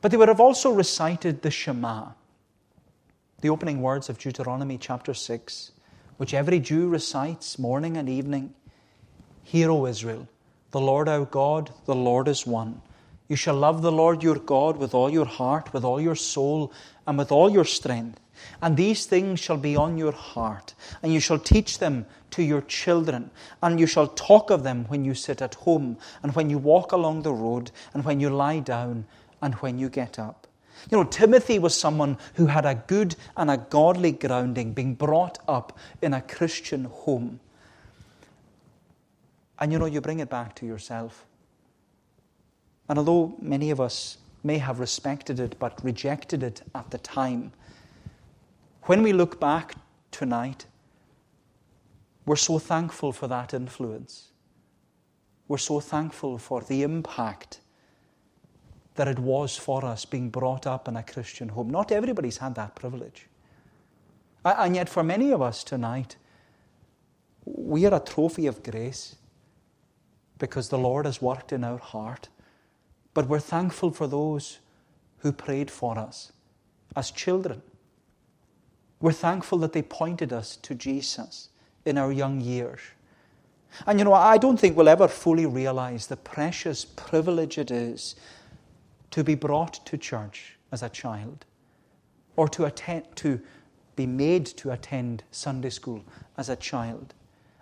But 0.00 0.10
they 0.10 0.16
would 0.16 0.28
have 0.28 0.40
also 0.40 0.72
recited 0.72 1.42
the 1.42 1.50
Shema, 1.50 2.12
the 3.42 3.50
opening 3.50 3.82
words 3.82 4.08
of 4.08 4.16
Deuteronomy 4.16 4.78
chapter 4.78 5.12
6, 5.12 5.72
which 6.16 6.32
every 6.32 6.58
Jew 6.58 6.88
recites 6.88 7.58
morning 7.58 7.98
and 7.98 8.08
evening. 8.08 8.54
Hear, 9.42 9.70
O 9.70 9.84
Israel, 9.84 10.26
the 10.70 10.80
Lord 10.80 11.06
our 11.06 11.26
God, 11.26 11.70
the 11.84 11.94
Lord 11.94 12.28
is 12.28 12.46
one. 12.46 12.80
You 13.28 13.36
shall 13.36 13.56
love 13.56 13.82
the 13.82 13.92
Lord 13.92 14.22
your 14.22 14.38
God 14.38 14.78
with 14.78 14.94
all 14.94 15.10
your 15.10 15.26
heart, 15.26 15.74
with 15.74 15.84
all 15.84 16.00
your 16.00 16.16
soul, 16.16 16.72
and 17.06 17.18
with 17.18 17.30
all 17.30 17.50
your 17.50 17.66
strength. 17.66 18.18
And 18.62 18.76
these 18.76 19.06
things 19.06 19.40
shall 19.40 19.56
be 19.56 19.76
on 19.76 19.98
your 19.98 20.12
heart, 20.12 20.74
and 21.02 21.12
you 21.12 21.20
shall 21.20 21.38
teach 21.38 21.78
them 21.78 22.06
to 22.32 22.42
your 22.42 22.60
children, 22.62 23.30
and 23.62 23.80
you 23.80 23.86
shall 23.86 24.06
talk 24.06 24.50
of 24.50 24.62
them 24.62 24.84
when 24.88 25.04
you 25.04 25.14
sit 25.14 25.42
at 25.42 25.54
home, 25.54 25.96
and 26.22 26.34
when 26.34 26.50
you 26.50 26.58
walk 26.58 26.92
along 26.92 27.22
the 27.22 27.32
road, 27.32 27.70
and 27.94 28.04
when 28.04 28.20
you 28.20 28.30
lie 28.30 28.60
down, 28.60 29.06
and 29.42 29.54
when 29.56 29.78
you 29.78 29.88
get 29.88 30.18
up. 30.18 30.46
You 30.90 30.98
know, 30.98 31.04
Timothy 31.04 31.58
was 31.58 31.76
someone 31.76 32.16
who 32.34 32.46
had 32.46 32.64
a 32.64 32.74
good 32.74 33.16
and 33.36 33.50
a 33.50 33.58
godly 33.58 34.12
grounding, 34.12 34.72
being 34.72 34.94
brought 34.94 35.38
up 35.46 35.78
in 36.00 36.14
a 36.14 36.22
Christian 36.22 36.84
home. 36.84 37.40
And 39.58 39.72
you 39.72 39.78
know, 39.78 39.86
you 39.86 40.00
bring 40.00 40.20
it 40.20 40.30
back 40.30 40.54
to 40.56 40.66
yourself. 40.66 41.26
And 42.88 42.98
although 42.98 43.34
many 43.40 43.70
of 43.70 43.80
us 43.80 44.18
may 44.42 44.58
have 44.58 44.80
respected 44.80 45.38
it 45.38 45.58
but 45.58 45.84
rejected 45.84 46.42
it 46.42 46.62
at 46.74 46.90
the 46.90 46.98
time, 46.98 47.52
when 48.84 49.02
we 49.02 49.12
look 49.12 49.40
back 49.40 49.74
tonight, 50.10 50.66
we're 52.26 52.36
so 52.36 52.58
thankful 52.58 53.12
for 53.12 53.28
that 53.28 53.54
influence. 53.54 54.28
We're 55.48 55.58
so 55.58 55.80
thankful 55.80 56.38
for 56.38 56.60
the 56.62 56.82
impact 56.82 57.60
that 58.94 59.08
it 59.08 59.18
was 59.18 59.56
for 59.56 59.84
us 59.84 60.04
being 60.04 60.30
brought 60.30 60.66
up 60.66 60.86
in 60.88 60.96
a 60.96 61.02
Christian 61.02 61.48
home. 61.48 61.70
Not 61.70 61.90
everybody's 61.90 62.38
had 62.38 62.54
that 62.56 62.74
privilege. 62.74 63.26
And 64.44 64.74
yet, 64.76 64.88
for 64.88 65.02
many 65.02 65.32
of 65.32 65.42
us 65.42 65.64
tonight, 65.64 66.16
we 67.44 67.86
are 67.86 67.94
a 67.94 68.00
trophy 68.00 68.46
of 68.46 68.62
grace 68.62 69.16
because 70.38 70.68
the 70.68 70.78
Lord 70.78 71.06
has 71.06 71.20
worked 71.20 71.52
in 71.52 71.64
our 71.64 71.78
heart 71.78 72.28
but 73.14 73.28
we're 73.28 73.40
thankful 73.40 73.90
for 73.90 74.06
those 74.06 74.58
who 75.18 75.32
prayed 75.32 75.70
for 75.70 75.98
us 75.98 76.32
as 76.96 77.10
children. 77.10 77.62
We're 79.00 79.12
thankful 79.12 79.58
that 79.58 79.72
they 79.72 79.82
pointed 79.82 80.32
us 80.32 80.56
to 80.56 80.74
Jesus 80.74 81.48
in 81.84 81.96
our 81.96 82.12
young 82.12 82.40
years. 82.40 82.80
And 83.86 83.98
you 83.98 84.04
know, 84.04 84.12
I 84.12 84.36
don't 84.36 84.58
think 84.58 84.76
we'll 84.76 84.88
ever 84.88 85.08
fully 85.08 85.46
realize 85.46 86.06
the 86.06 86.16
precious 86.16 86.84
privilege 86.84 87.56
it 87.56 87.70
is 87.70 88.16
to 89.12 89.24
be 89.24 89.34
brought 89.34 89.84
to 89.86 89.96
church 89.96 90.56
as 90.72 90.82
a 90.82 90.88
child 90.88 91.44
or 92.36 92.48
to 92.48 92.64
attend 92.64 93.04
to 93.16 93.40
be 93.96 94.06
made 94.06 94.46
to 94.46 94.70
attend 94.70 95.22
Sunday 95.30 95.70
school 95.70 96.02
as 96.36 96.48
a 96.48 96.56
child. 96.56 97.14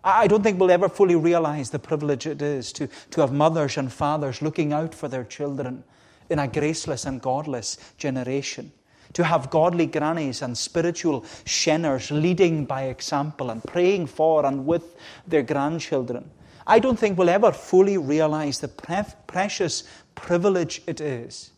I 0.04 0.26
don't 0.28 0.42
think 0.42 0.60
we'll 0.60 0.70
ever 0.70 0.88
fully 0.88 1.16
realize 1.16 1.70
the 1.70 1.78
privilege 1.78 2.26
it 2.26 2.40
is 2.40 2.72
to, 2.74 2.88
to 3.10 3.20
have 3.20 3.32
mothers 3.32 3.76
and 3.76 3.92
fathers 3.92 4.40
looking 4.40 4.72
out 4.72 4.94
for 4.94 5.08
their 5.08 5.24
children 5.24 5.82
in 6.30 6.38
a 6.38 6.46
graceless 6.46 7.06
and 7.06 7.20
godless 7.20 7.76
generation. 7.96 8.70
To 9.14 9.24
have 9.24 9.50
godly 9.50 9.86
grannies 9.86 10.42
and 10.42 10.56
spiritual 10.56 11.22
sheners 11.44 12.10
leading 12.10 12.64
by 12.64 12.84
example 12.84 13.50
and 13.50 13.62
praying 13.64 14.06
for 14.06 14.46
and 14.46 14.66
with 14.66 14.96
their 15.26 15.42
grandchildren. 15.42 16.30
I 16.66 16.78
don't 16.78 16.98
think 16.98 17.16
we'll 17.16 17.30
ever 17.30 17.50
fully 17.50 17.96
realize 17.96 18.60
the 18.60 18.68
pre- 18.68 19.02
precious 19.26 19.84
privilege 20.14 20.82
it 20.86 21.00
is 21.00 21.50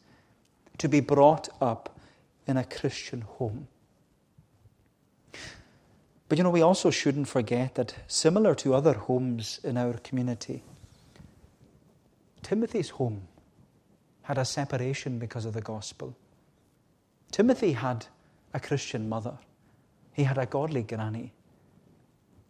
to 0.79 0.89
be 0.89 1.01
brought 1.01 1.49
up 1.61 1.99
in 2.47 2.57
a 2.57 2.65
Christian 2.65 3.23
home. 3.23 3.67
But 6.29 6.39
you 6.39 6.45
know, 6.45 6.51
we 6.51 6.63
also 6.63 6.91
shouldn't 6.91 7.27
forget 7.27 7.75
that 7.75 7.95
similar 8.07 8.55
to 8.57 8.73
other 8.73 8.93
homes 8.93 9.59
in 9.65 9.77
our 9.77 9.95
community, 9.95 10.63
Timothy's 12.43 12.91
home 12.91 13.27
had 14.23 14.39
a 14.39 14.45
separation 14.45 15.19
because 15.19 15.45
of 15.45 15.55
the 15.55 15.61
gospel. 15.61 16.17
Timothy 17.31 17.73
had 17.73 18.07
a 18.53 18.61
Christian 18.61 19.09
mother, 19.09 19.39
he 20.13 20.25
had 20.25 20.39
a 20.39 20.47
godly 20.47 20.83
granny, 20.83 21.33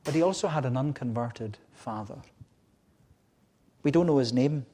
but 0.05 0.14
he 0.14 0.23
also 0.23 0.49
had 0.49 0.64
an 0.64 0.77
unconverted 0.77 1.59
father. 1.73 2.16
We 3.83 3.90
don't 3.90 4.07
know 4.07 4.19
his 4.19 4.33
name, 4.33 4.64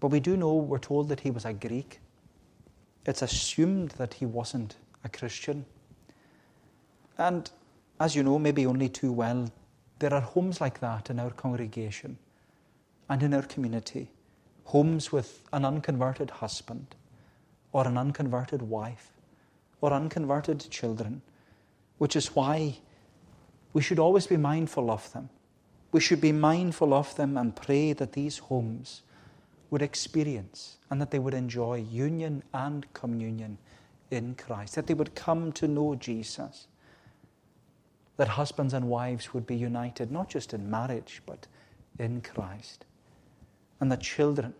but 0.00 0.08
we 0.08 0.20
do 0.20 0.36
know 0.36 0.54
we're 0.54 0.78
told 0.78 1.08
that 1.08 1.20
he 1.20 1.30
was 1.30 1.44
a 1.44 1.52
Greek. 1.52 2.00
It's 3.04 3.22
assumed 3.22 3.90
that 3.92 4.14
he 4.14 4.26
wasn't 4.26 4.76
a 5.04 5.08
Christian. 5.08 5.64
And 7.18 7.50
as 8.00 8.14
you 8.14 8.22
know, 8.22 8.38
maybe 8.38 8.66
only 8.66 8.88
too 8.88 9.12
well, 9.12 9.50
there 9.98 10.14
are 10.14 10.20
homes 10.20 10.60
like 10.60 10.80
that 10.80 11.10
in 11.10 11.18
our 11.18 11.30
congregation 11.30 12.18
and 13.08 13.22
in 13.22 13.34
our 13.34 13.42
community. 13.42 14.10
Homes 14.64 15.12
with 15.12 15.42
an 15.52 15.64
unconverted 15.64 16.30
husband 16.30 16.94
or 17.72 17.86
an 17.86 17.98
unconverted 17.98 18.62
wife 18.62 19.12
or 19.80 19.92
unconverted 19.92 20.70
children, 20.70 21.22
which 21.98 22.16
is 22.16 22.36
why 22.36 22.76
we 23.72 23.82
should 23.82 23.98
always 23.98 24.26
be 24.26 24.36
mindful 24.36 24.90
of 24.90 25.12
them. 25.12 25.28
We 25.90 26.00
should 26.00 26.20
be 26.20 26.32
mindful 26.32 26.94
of 26.94 27.14
them 27.16 27.36
and 27.36 27.54
pray 27.54 27.92
that 27.92 28.12
these 28.12 28.38
homes 28.38 29.02
would 29.70 29.82
experience 29.82 30.76
and 30.90 31.00
that 31.00 31.10
they 31.10 31.18
would 31.18 31.34
enjoy 31.34 31.84
union 31.90 32.42
and 32.52 32.90
communion 32.94 33.58
in 34.10 34.34
Christ, 34.34 34.74
that 34.74 34.86
they 34.86 34.94
would 34.94 35.14
come 35.14 35.52
to 35.52 35.66
know 35.66 35.94
Jesus 35.94 36.66
that 38.16 38.28
husbands 38.28 38.74
and 38.74 38.88
wives 38.88 39.32
would 39.32 39.46
be 39.46 39.56
united, 39.56 40.12
not 40.12 40.28
just 40.28 40.52
in 40.54 40.70
marriage, 40.70 41.22
but 41.26 41.46
in 41.98 42.20
Christ. 42.20 42.84
And 43.80 43.90
that 43.90 44.00
children 44.00 44.54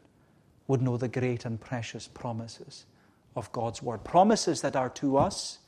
would 0.66 0.82
know 0.82 0.96
the 0.96 1.08
great 1.08 1.44
and 1.44 1.60
precious 1.60 2.08
promises 2.08 2.86
of 3.36 3.50
God's 3.52 3.82
Word. 3.82 4.04
Promises 4.04 4.60
that 4.62 4.76
are 4.76 4.90
to 4.90 5.16
us, 5.16 5.58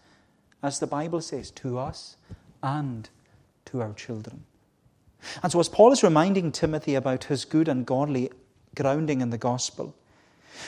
as 0.63 0.79
the 0.79 0.87
Bible 0.87 1.21
says, 1.21 1.51
to 1.53 1.79
us 1.79 2.17
and 2.63 3.09
to 3.67 3.81
our 3.81 3.93
children. 3.93 4.45
And 5.43 5.51
so, 5.51 5.61
as 5.61 5.69
Paul 5.69 5.93
is 5.93 6.03
reminding 6.03 6.53
Timothy 6.53 6.95
about 6.95 7.25
his 7.25 7.45
good 7.45 7.69
and 7.69 7.87
godly 7.87 8.31
grounding 8.75 9.21
in 9.21 9.31
the 9.31 9.39
gospel, 9.39 9.95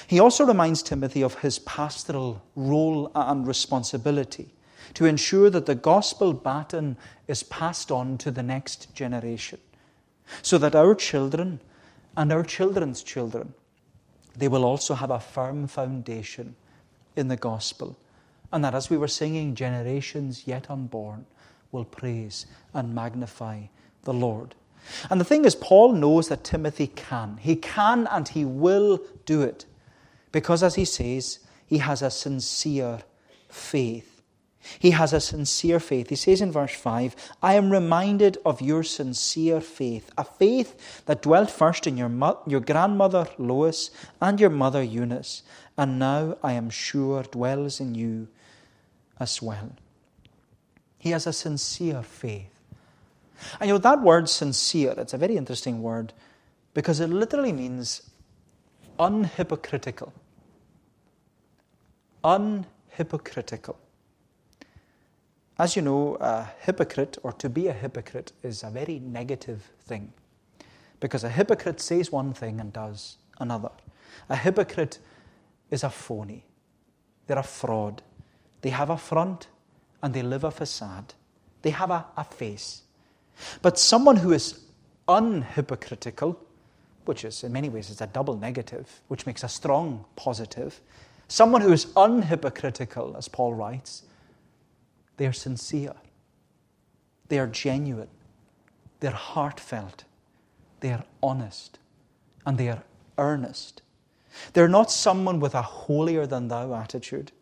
he 0.06 0.18
also 0.18 0.44
reminds 0.44 0.82
Timothy 0.82 1.22
of 1.22 1.40
his 1.40 1.58
pastoral 1.60 2.42
role 2.54 3.10
and 3.14 3.46
responsibility 3.46 4.50
to 4.94 5.04
ensure 5.04 5.50
that 5.50 5.66
the 5.66 5.74
gospel 5.74 6.32
baton 6.32 6.96
is 7.28 7.42
passed 7.42 7.90
on 7.90 8.18
to 8.18 8.30
the 8.30 8.42
next 8.42 8.94
generation 8.94 9.58
so 10.42 10.58
that 10.58 10.74
our 10.74 10.94
children 10.94 11.60
and 12.16 12.32
our 12.32 12.42
children's 12.42 13.02
children 13.02 13.54
they 14.36 14.48
will 14.48 14.64
also 14.64 14.94
have 14.94 15.10
a 15.10 15.20
firm 15.20 15.66
foundation 15.66 16.56
in 17.16 17.28
the 17.28 17.36
gospel 17.36 17.96
and 18.52 18.64
that 18.64 18.74
as 18.74 18.90
we 18.90 18.96
were 18.96 19.08
singing 19.08 19.54
generations 19.54 20.46
yet 20.46 20.70
unborn 20.70 21.26
will 21.72 21.84
praise 21.84 22.46
and 22.72 22.94
magnify 22.94 23.62
the 24.04 24.14
Lord. 24.14 24.54
And 25.10 25.20
the 25.20 25.24
thing 25.24 25.44
is 25.44 25.54
Paul 25.54 25.92
knows 25.92 26.28
that 26.28 26.44
Timothy 26.44 26.86
can. 26.86 27.38
He 27.38 27.56
can 27.56 28.06
and 28.06 28.28
he 28.28 28.44
will 28.44 29.00
do 29.24 29.42
it 29.42 29.66
because 30.30 30.62
as 30.62 30.76
he 30.76 30.84
says 30.84 31.40
he 31.66 31.78
has 31.78 32.02
a 32.02 32.10
sincere 32.10 33.00
faith. 33.48 34.16
He 34.78 34.90
has 34.90 35.12
a 35.12 35.20
sincere 35.20 35.78
faith. 35.78 36.08
He 36.08 36.16
says 36.16 36.40
in 36.40 36.50
verse 36.50 36.74
5, 36.74 37.14
I 37.42 37.54
am 37.54 37.70
reminded 37.70 38.38
of 38.44 38.60
your 38.60 38.82
sincere 38.82 39.60
faith, 39.60 40.10
a 40.18 40.24
faith 40.24 41.04
that 41.06 41.22
dwelt 41.22 41.50
first 41.50 41.86
in 41.86 41.96
your, 41.96 42.08
mo- 42.08 42.40
your 42.46 42.60
grandmother 42.60 43.28
Lois 43.38 43.90
and 44.20 44.40
your 44.40 44.50
mother 44.50 44.82
Eunice, 44.82 45.42
and 45.78 45.98
now 45.98 46.38
I 46.42 46.52
am 46.52 46.70
sure 46.70 47.22
dwells 47.22 47.80
in 47.80 47.94
you 47.94 48.28
as 49.20 49.42
well. 49.42 49.72
He 50.98 51.10
has 51.10 51.26
a 51.26 51.32
sincere 51.32 52.02
faith. 52.02 52.52
And 53.60 53.68
you 53.68 53.74
know, 53.74 53.78
that 53.78 54.02
word 54.02 54.28
sincere, 54.28 54.94
it's 54.96 55.14
a 55.14 55.18
very 55.18 55.36
interesting 55.36 55.82
word 55.82 56.12
because 56.74 57.00
it 57.00 57.08
literally 57.08 57.52
means 57.52 58.02
unhypocritical. 58.98 60.12
Unhypocritical. 62.24 63.76
As 65.58 65.76
you 65.76 65.82
know, 65.82 66.16
a 66.20 66.48
hypocrite 66.60 67.18
or 67.22 67.32
to 67.32 67.48
be 67.48 67.68
a 67.68 67.72
hypocrite 67.72 68.32
is 68.42 68.62
a 68.62 68.70
very 68.70 68.98
negative 68.98 69.70
thing 69.86 70.12
because 71.00 71.24
a 71.24 71.30
hypocrite 71.30 71.80
says 71.80 72.10
one 72.10 72.32
thing 72.32 72.60
and 72.60 72.72
does 72.72 73.16
another. 73.38 73.70
A 74.28 74.36
hypocrite 74.36 74.98
is 75.70 75.84
a 75.84 75.90
phony, 75.90 76.44
they're 77.26 77.38
a 77.38 77.42
fraud. 77.42 78.02
They 78.62 78.70
have 78.70 78.90
a 78.90 78.96
front 78.96 79.48
and 80.02 80.12
they 80.14 80.22
live 80.22 80.44
a 80.44 80.50
facade, 80.50 81.14
they 81.62 81.70
have 81.70 81.90
a, 81.90 82.06
a 82.16 82.24
face. 82.24 82.82
But 83.62 83.78
someone 83.78 84.16
who 84.16 84.32
is 84.32 84.60
unhypocritical, 85.08 86.36
which 87.04 87.24
is 87.24 87.44
in 87.44 87.52
many 87.52 87.68
ways 87.68 87.90
is 87.90 88.00
a 88.00 88.06
double 88.06 88.36
negative, 88.36 89.00
which 89.08 89.26
makes 89.26 89.44
a 89.44 89.48
strong 89.48 90.04
positive, 90.16 90.80
someone 91.28 91.60
who 91.60 91.72
is 91.72 91.86
unhypocritical, 91.86 93.16
as 93.16 93.28
Paul 93.28 93.54
writes, 93.54 94.02
they 95.16 95.26
are 95.26 95.32
sincere. 95.32 95.94
They 97.28 97.38
are 97.38 97.46
genuine. 97.46 98.08
They're 99.00 99.10
heartfelt. 99.10 100.04
They 100.80 100.90
are 100.90 101.04
honest. 101.22 101.78
And 102.44 102.58
they 102.58 102.68
are 102.68 102.82
earnest. 103.18 103.82
They're 104.52 104.68
not 104.68 104.90
someone 104.90 105.40
with 105.40 105.54
a 105.54 105.62
holier 105.62 106.26
than 106.26 106.48
thou 106.48 106.74
attitude. 106.74 107.32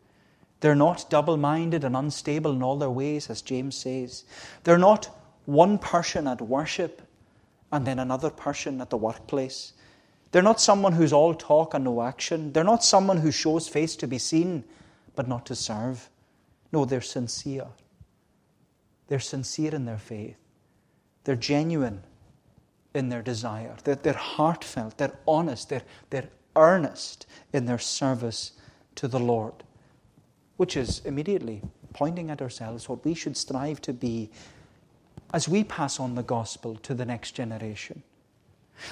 They're 0.60 0.74
not 0.74 1.10
double 1.10 1.36
minded 1.36 1.84
and 1.84 1.96
unstable 1.96 2.52
in 2.52 2.62
all 2.62 2.78
their 2.78 2.90
ways, 2.90 3.28
as 3.28 3.42
James 3.42 3.76
says. 3.76 4.24
They're 4.62 4.78
not 4.78 5.10
one 5.44 5.78
person 5.78 6.26
at 6.26 6.40
worship 6.40 7.02
and 7.70 7.86
then 7.86 7.98
another 7.98 8.30
person 8.30 8.80
at 8.80 8.90
the 8.90 8.96
workplace. 8.96 9.72
They're 10.32 10.42
not 10.42 10.60
someone 10.60 10.92
who's 10.92 11.12
all 11.12 11.34
talk 11.34 11.74
and 11.74 11.84
no 11.84 12.02
action. 12.02 12.52
They're 12.52 12.64
not 12.64 12.82
someone 12.82 13.18
who 13.18 13.30
shows 13.30 13.68
face 13.68 13.94
to 13.96 14.06
be 14.06 14.18
seen 14.18 14.64
but 15.14 15.28
not 15.28 15.46
to 15.46 15.54
serve. 15.54 16.08
No, 16.72 16.84
they're 16.84 17.00
sincere. 17.00 17.66
They're 19.06 19.20
sincere 19.20 19.74
in 19.74 19.84
their 19.84 19.98
faith. 19.98 20.36
They're 21.24 21.36
genuine 21.36 22.02
in 22.94 23.08
their 23.08 23.22
desire. 23.22 23.76
They're, 23.84 23.94
they're 23.94 24.12
heartfelt. 24.12 24.98
They're 24.98 25.16
honest. 25.26 25.68
They're, 25.68 25.82
they're 26.10 26.28
earnest 26.56 27.26
in 27.52 27.66
their 27.66 27.78
service 27.78 28.52
to 28.96 29.08
the 29.08 29.18
Lord, 29.18 29.54
which 30.56 30.76
is 30.76 31.00
immediately 31.04 31.62
pointing 31.92 32.30
at 32.30 32.42
ourselves 32.42 32.88
what 32.88 33.04
we 33.04 33.14
should 33.14 33.36
strive 33.36 33.80
to 33.82 33.92
be 33.92 34.30
as 35.32 35.48
we 35.48 35.64
pass 35.64 35.98
on 35.98 36.14
the 36.14 36.22
gospel 36.22 36.76
to 36.76 36.94
the 36.94 37.04
next 37.04 37.32
generation. 37.32 38.02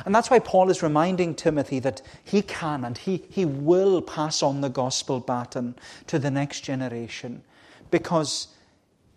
And 0.05 0.14
that's 0.14 0.31
why 0.31 0.38
Paul 0.38 0.70
is 0.70 0.83
reminding 0.83 1.35
Timothy 1.35 1.81
that 1.81 2.03
he 2.25 2.42
can 2.42 2.85
and 2.85 2.96
he, 2.96 3.25
he 3.29 3.44
will 3.44 4.01
pass 4.01 4.42
on 4.42 4.61
the 4.61 4.68
gospel 4.68 5.20
baton 5.20 5.75
to 6.07 6.18
the 6.18 6.31
next 6.31 6.61
generation 6.61 7.42
because 7.90 8.48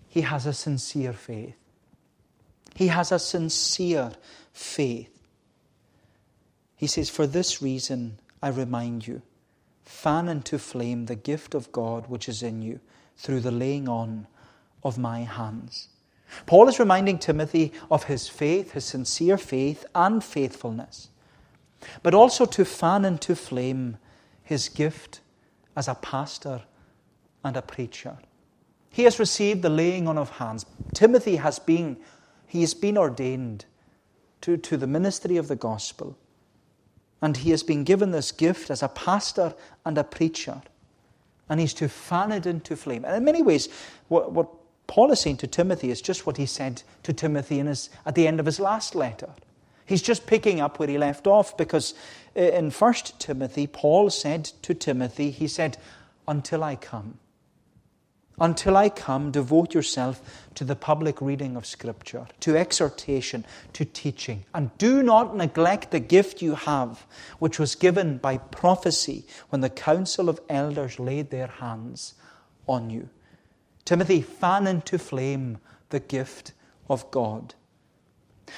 he 0.08 0.22
has 0.22 0.46
a 0.46 0.54
sincere 0.54 1.14
faith. 1.14 1.56
He 2.74 2.88
has 2.88 3.12
a 3.12 3.20
sincere 3.20 4.12
faith. 4.54 5.10
He 6.76 6.88
says, 6.88 7.10
For 7.10 7.26
this 7.26 7.62
reason, 7.62 8.20
I 8.46 8.50
remind 8.50 9.08
you, 9.08 9.24
fan 9.86 10.28
into 10.28 10.60
flame 10.60 11.08
the 11.08 11.16
gift 11.16 11.56
of 11.56 11.72
God 11.72 12.06
which 12.06 12.30
is 12.30 12.44
in 12.44 12.62
you 12.62 12.80
through 13.18 13.40
the 13.40 13.50
laying 13.50 13.90
on 13.90 14.28
of 14.84 15.00
my 15.00 15.22
hands. 15.22 15.88
Paul 16.46 16.68
is 16.68 16.78
reminding 16.78 17.18
Timothy 17.18 17.74
of 17.90 18.04
his 18.04 18.28
faith, 18.28 18.74
his 18.74 18.86
sincere 18.86 19.40
faith 19.40 19.84
and 19.96 20.24
faithfulness, 20.24 21.10
but 22.04 22.14
also 22.14 22.46
to 22.46 22.66
fan 22.66 23.04
into 23.04 23.36
flame 23.36 23.98
his 24.44 24.70
gift 24.70 25.22
as 25.76 25.88
a 25.88 25.96
pastor 25.96 26.62
and 27.44 27.58
a 27.58 27.64
preacher. 27.64 28.16
He 28.92 29.06
has 29.06 29.18
received 29.18 29.64
the 29.64 29.70
laying 29.70 30.08
on 30.08 30.20
of 30.20 30.30
hands. 30.30 30.68
Timothy 30.94 31.38
has 31.38 31.58
been, 31.58 31.98
he 32.46 32.62
has 32.62 32.76
been 32.76 32.96
ordained 32.96 33.66
to, 34.42 34.56
to 34.56 34.78
the 34.78 34.86
ministry 34.86 35.38
of 35.38 35.48
the 35.48 35.56
gospel. 35.56 36.16
And 37.22 37.38
he 37.38 37.52
has 37.52 37.64
been 37.64 37.84
given 37.84 38.12
this 38.12 38.32
gift 38.32 38.70
as 38.70 38.84
a 38.84 38.88
pastor 38.88 39.54
and 39.86 39.98
a 39.98 40.04
preacher. 40.04 40.62
And 41.50 41.60
he's 41.60 41.74
to 41.76 41.88
fan 41.88 42.32
it 42.32 42.46
into 42.46 42.76
flame. 42.76 43.06
And 43.06 43.16
in 43.16 43.24
many 43.24 43.42
ways, 43.42 43.70
what, 44.08 44.32
what 44.32 44.50
Paul 44.88 45.12
is 45.12 45.22
saying 45.22 45.38
to 45.38 45.48
Timothy 45.48 45.90
is 45.90 46.02
just 46.02 46.26
what 46.26 46.38
he 46.38 46.46
said 46.46 46.84
to 47.04 47.14
Timothy 47.14 47.60
in 47.60 47.68
his, 47.68 47.90
at 48.06 48.16
the 48.16 48.28
end 48.28 48.40
of 48.40 48.46
his 48.46 48.60
last 48.60 48.96
letter. 48.96 49.30
He's 49.86 50.02
just 50.02 50.26
picking 50.26 50.60
up 50.60 50.80
where 50.80 50.88
he 50.88 50.98
left 50.98 51.28
off 51.28 51.56
because 51.56 51.94
uh, 52.36 52.42
in 52.42 52.72
1 52.72 52.94
Timothy, 53.20 53.68
Paul 53.68 54.10
said 54.10 54.46
to 54.64 54.74
Timothy, 54.74 55.32
he 55.32 55.48
said, 55.48 55.78
Until 56.28 56.64
I 56.64 56.76
come. 56.76 57.20
Until 58.40 58.76
I 58.76 58.90
come, 58.90 59.32
devote 59.32 59.74
yourself 59.74 60.48
to 60.56 60.66
the 60.66 60.76
public 60.76 61.22
reading 61.22 61.56
of 61.56 61.66
Scripture, 61.66 62.28
to 62.42 62.58
exhortation, 62.58 63.46
to 63.74 63.86
teaching. 63.86 64.44
And 64.54 64.78
do 64.78 65.02
not 65.02 65.38
neglect 65.38 65.92
the 65.92 66.02
gift 66.02 66.42
you 66.42 66.56
have, 66.56 67.06
which 67.40 67.60
was 67.60 67.76
given 67.76 68.18
by 68.18 68.38
prophecy 68.38 69.26
when 69.50 69.62
the 69.62 69.70
council 69.70 70.28
of 70.28 70.42
elders 70.50 71.00
laid 71.00 71.30
their 71.30 71.48
hands 71.48 72.16
on 72.68 72.90
you. 72.90 73.10
Timothy, 73.86 74.22
fan 74.22 74.68
into 74.68 74.98
flame 74.98 75.60
the 75.90 76.00
gift 76.00 76.52
of 76.90 77.10
God. 77.12 77.54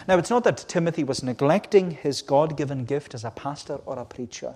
Now, 0.07 0.17
it's 0.17 0.29
not 0.29 0.43
that 0.43 0.65
Timothy 0.67 1.03
was 1.03 1.23
neglecting 1.23 1.91
his 1.91 2.21
God 2.21 2.57
given 2.57 2.85
gift 2.85 3.13
as 3.13 3.23
a 3.23 3.31
pastor 3.31 3.79
or 3.85 3.99
a 3.99 4.05
preacher, 4.05 4.55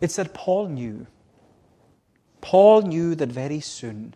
it's 0.00 0.16
that 0.16 0.34
Paul 0.34 0.68
knew 0.68 1.06
Paul 2.40 2.82
knew 2.82 3.14
that 3.14 3.30
very 3.30 3.60
soon 3.60 4.14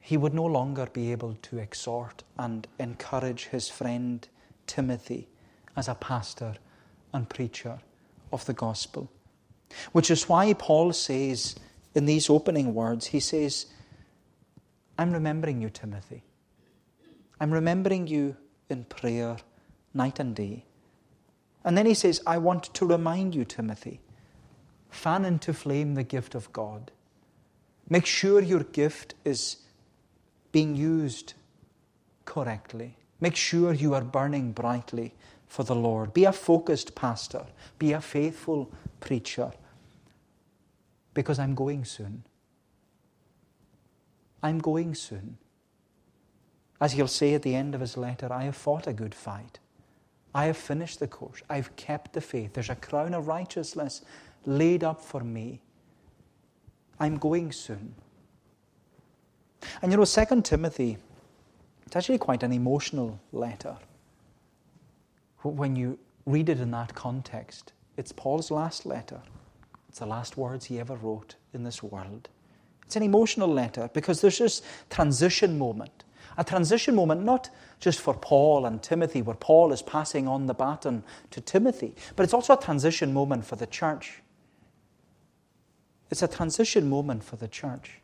he 0.00 0.16
would 0.16 0.34
no 0.34 0.44
longer 0.44 0.86
be 0.92 1.10
able 1.12 1.34
to 1.42 1.58
exhort 1.58 2.22
and 2.38 2.66
encourage 2.78 3.46
his 3.46 3.68
friend 3.68 4.26
Timothy 4.66 5.28
as 5.76 5.88
a 5.88 5.94
pastor 5.94 6.54
and 7.12 7.28
preacher 7.28 7.80
of 8.32 8.44
the 8.46 8.52
gospel. 8.52 9.10
Which 9.92 10.10
is 10.10 10.28
why 10.28 10.52
Paul 10.52 10.92
says 10.92 11.56
in 11.94 12.06
these 12.06 12.30
opening 12.30 12.74
words, 12.74 13.06
he 13.06 13.20
says, 13.20 13.66
I'm 14.98 15.12
remembering 15.12 15.60
you, 15.60 15.70
Timothy. 15.70 16.22
I'm 17.40 17.50
remembering 17.50 18.06
you 18.06 18.36
in 18.68 18.84
prayer 18.84 19.36
night 19.92 20.20
and 20.20 20.34
day. 20.34 20.64
And 21.64 21.76
then 21.76 21.86
he 21.86 21.94
says, 21.94 22.22
I 22.26 22.38
want 22.38 22.72
to 22.74 22.86
remind 22.86 23.34
you, 23.34 23.44
Timothy, 23.44 24.00
fan 24.88 25.24
into 25.24 25.52
flame 25.52 25.94
the 25.94 26.04
gift 26.04 26.34
of 26.34 26.52
God. 26.52 26.92
Make 27.88 28.06
sure 28.06 28.42
your 28.42 28.64
gift 28.64 29.14
is 29.24 29.58
being 30.52 30.74
used 30.74 31.34
correctly. 32.24 32.96
Make 33.20 33.36
sure 33.36 33.72
you 33.72 33.94
are 33.94 34.02
burning 34.02 34.52
brightly 34.52 35.14
for 35.46 35.62
the 35.62 35.74
Lord. 35.74 36.12
Be 36.12 36.24
a 36.24 36.32
focused 36.32 36.94
pastor. 36.94 37.46
Be 37.78 37.92
a 37.92 38.00
faithful 38.00 38.70
preacher. 39.00 39.52
Because 41.14 41.38
I'm 41.38 41.54
going 41.54 41.84
soon. 41.84 42.24
I'm 44.42 44.58
going 44.58 44.94
soon. 44.94 45.38
As 46.80 46.92
he'll 46.92 47.08
say 47.08 47.34
at 47.34 47.42
the 47.42 47.54
end 47.54 47.74
of 47.74 47.80
his 47.80 47.96
letter, 47.96 48.30
I 48.30 48.44
have 48.44 48.56
fought 48.56 48.86
a 48.86 48.92
good 48.92 49.14
fight. 49.14 49.58
I 50.34 50.46
have 50.46 50.58
finished 50.58 51.00
the 51.00 51.08
course. 51.08 51.42
I've 51.48 51.74
kept 51.76 52.12
the 52.12 52.20
faith. 52.20 52.52
There's 52.52 52.68
a 52.68 52.74
crown 52.74 53.14
of 53.14 53.28
righteousness 53.28 54.02
laid 54.44 54.84
up 54.84 55.00
for 55.00 55.20
me. 55.20 55.62
I'm 56.98 57.16
going 57.16 57.52
soon. 57.52 57.94
And 59.82 59.92
you 59.92 59.98
know, 59.98 60.04
2 60.04 60.42
Timothy, 60.42 60.98
it's 61.86 61.96
actually 61.96 62.18
quite 62.18 62.42
an 62.42 62.52
emotional 62.52 63.20
letter. 63.32 63.76
When 65.42 65.76
you 65.76 65.98
read 66.24 66.48
it 66.48 66.60
in 66.60 66.70
that 66.72 66.94
context, 66.94 67.72
it's 67.96 68.12
Paul's 68.12 68.50
last 68.50 68.84
letter. 68.84 69.20
It's 69.88 70.00
the 70.00 70.06
last 70.06 70.36
words 70.36 70.66
he 70.66 70.80
ever 70.80 70.96
wrote 70.96 71.36
in 71.54 71.62
this 71.62 71.82
world. 71.82 72.28
It's 72.84 72.96
an 72.96 73.02
emotional 73.02 73.48
letter 73.48 73.90
because 73.92 74.20
there's 74.20 74.38
this 74.38 74.62
transition 74.90 75.58
moment. 75.58 76.04
A 76.38 76.44
transition 76.44 76.94
moment 76.94 77.24
not 77.24 77.50
just 77.80 78.00
for 78.00 78.14
Paul 78.14 78.66
and 78.66 78.82
Timothy, 78.82 79.22
where 79.22 79.36
Paul 79.36 79.72
is 79.72 79.82
passing 79.82 80.28
on 80.28 80.46
the 80.46 80.54
baton 80.54 81.02
to 81.30 81.40
Timothy, 81.40 81.94
but 82.14 82.24
it's 82.24 82.34
also 82.34 82.54
a 82.54 82.60
transition 82.60 83.12
moment 83.12 83.44
for 83.44 83.56
the 83.56 83.66
church. 83.66 84.22
It's 86.10 86.22
a 86.22 86.28
transition 86.28 86.88
moment 86.88 87.24
for 87.24 87.36
the 87.36 87.48
church. 87.48 88.00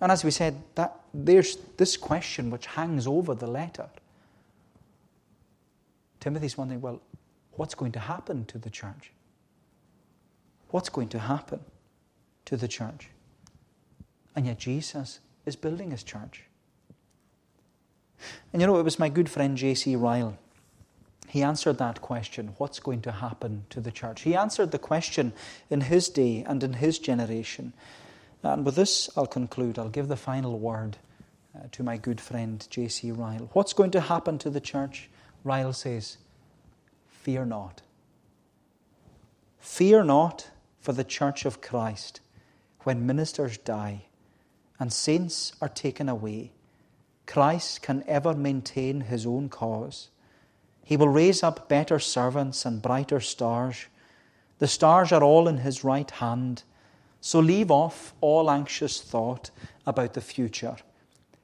And 0.00 0.10
as 0.10 0.24
we 0.24 0.30
said, 0.30 0.62
that, 0.74 1.00
there's 1.12 1.56
this 1.76 1.96
question 1.96 2.50
which 2.50 2.66
hangs 2.66 3.06
over 3.06 3.34
the 3.34 3.46
letter. 3.46 3.88
Timothy's 6.20 6.56
wondering, 6.56 6.80
well, 6.80 7.00
what's 7.52 7.74
going 7.74 7.92
to 7.92 8.00
happen 8.00 8.44
to 8.46 8.58
the 8.58 8.70
church? 8.70 9.12
What's 10.70 10.88
going 10.88 11.08
to 11.08 11.18
happen 11.18 11.60
to 12.46 12.56
the 12.56 12.68
church? 12.68 13.08
And 14.34 14.46
yet 14.46 14.58
Jesus 14.58 15.20
is 15.46 15.54
building 15.54 15.90
his 15.90 16.02
church. 16.02 16.44
And 18.52 18.60
you 18.60 18.66
know, 18.66 18.78
it 18.78 18.82
was 18.84 18.98
my 18.98 19.08
good 19.08 19.28
friend 19.28 19.56
J.C. 19.56 19.96
Ryle. 19.96 20.36
He 21.28 21.42
answered 21.42 21.78
that 21.78 22.00
question 22.00 22.54
what's 22.58 22.78
going 22.78 23.02
to 23.02 23.12
happen 23.12 23.66
to 23.70 23.80
the 23.80 23.90
church? 23.90 24.22
He 24.22 24.36
answered 24.36 24.70
the 24.70 24.78
question 24.78 25.32
in 25.70 25.82
his 25.82 26.08
day 26.08 26.44
and 26.46 26.62
in 26.62 26.74
his 26.74 26.98
generation. 26.98 27.72
And 28.42 28.64
with 28.64 28.76
this, 28.76 29.08
I'll 29.16 29.26
conclude. 29.26 29.78
I'll 29.78 29.88
give 29.88 30.08
the 30.08 30.16
final 30.16 30.58
word 30.58 30.98
uh, 31.56 31.68
to 31.72 31.82
my 31.82 31.96
good 31.96 32.20
friend 32.20 32.66
J.C. 32.70 33.10
Ryle. 33.10 33.48
What's 33.52 33.72
going 33.72 33.90
to 33.92 34.00
happen 34.00 34.38
to 34.38 34.50
the 34.50 34.60
church? 34.60 35.08
Ryle 35.42 35.72
says, 35.72 36.18
Fear 37.08 37.46
not. 37.46 37.80
Fear 39.58 40.04
not 40.04 40.50
for 40.78 40.92
the 40.92 41.04
church 41.04 41.46
of 41.46 41.62
Christ 41.62 42.20
when 42.80 43.06
ministers 43.06 43.56
die 43.56 44.04
and 44.78 44.92
saints 44.92 45.54
are 45.62 45.68
taken 45.68 46.08
away. 46.08 46.52
Christ 47.26 47.80
can 47.80 48.04
ever 48.06 48.34
maintain 48.34 49.02
his 49.02 49.26
own 49.26 49.48
cause. 49.48 50.10
He 50.84 50.96
will 50.96 51.08
raise 51.08 51.42
up 51.42 51.68
better 51.68 51.98
servants 51.98 52.66
and 52.66 52.82
brighter 52.82 53.20
stars. 53.20 53.86
The 54.58 54.68
stars 54.68 55.12
are 55.12 55.22
all 55.22 55.48
in 55.48 55.58
his 55.58 55.82
right 55.82 56.10
hand. 56.10 56.62
So 57.20 57.40
leave 57.40 57.70
off 57.70 58.12
all 58.20 58.50
anxious 58.50 59.00
thought 59.00 59.50
about 59.86 60.12
the 60.12 60.20
future. 60.20 60.76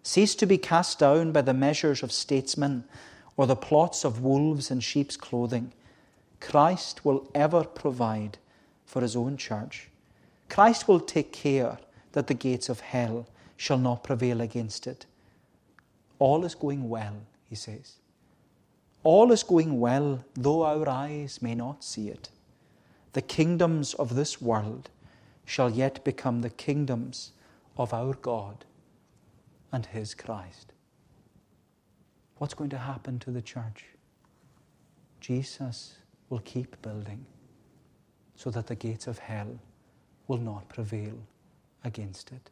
Cease 0.03 0.35
to 0.37 0.47
be 0.47 0.59
cast 0.59 0.99
down 0.99 1.33
by 1.33 1.41
the 1.41 1.55
measures 1.55 2.03
of 2.03 2.13
statesmen 2.13 2.85
or 3.37 3.47
the 3.47 3.57
plots 3.57 4.05
of 4.05 4.23
wolves 4.23 4.71
in 4.71 4.81
sheep's 4.81 5.17
clothing. 5.17 5.73
Christ 6.41 7.05
will 7.05 7.31
ever 7.35 7.65
provide 7.65 8.39
for 8.85 9.01
his 9.01 9.17
own 9.17 9.37
church. 9.37 9.89
Christ 10.49 10.89
will 10.89 11.01
take 11.01 11.33
care 11.33 11.79
that 12.13 12.27
the 12.27 12.35
gates 12.35 12.69
of 12.69 12.81
hell 12.81 13.27
shall 13.57 13.79
not 13.79 14.05
prevail 14.05 14.41
against 14.41 14.87
it. 14.87 15.07
All 16.19 16.45
is 16.45 16.55
going 16.55 16.89
well, 16.89 17.17
he 17.49 17.55
says. 17.55 18.00
All 19.03 19.33
is 19.33 19.43
going 19.43 19.81
well, 19.81 20.25
though 20.35 20.63
our 20.65 20.89
eyes 20.89 21.41
may 21.41 21.55
not 21.55 21.83
see 21.83 22.09
it. 22.09 22.29
The 23.13 23.23
kingdoms 23.23 23.95
of 23.95 24.15
this 24.15 24.41
world 24.41 24.91
shall 25.45 25.71
yet 25.71 26.05
become 26.05 26.43
the 26.43 26.51
kingdoms 26.51 27.33
of 27.77 27.95
our 27.95 28.15
God 28.15 28.65
and 29.73 29.87
his 29.87 30.15
Christ. 30.15 30.73
What's 32.37 32.55
going 32.55 32.71
to 32.71 32.79
happen 32.79 33.19
to 33.21 33.31
the 33.31 33.43
church? 33.43 33.87
Jesus 35.21 35.97
will 36.29 36.41
keep 36.41 36.81
building 36.83 37.25
so 38.37 38.51
that 38.51 38.67
the 38.67 38.75
gates 38.75 39.07
of 39.07 39.19
hell 39.19 39.59
will 40.29 40.39
not 40.39 40.69
prevail 40.69 41.19
against 41.85 42.33
it. 42.33 42.51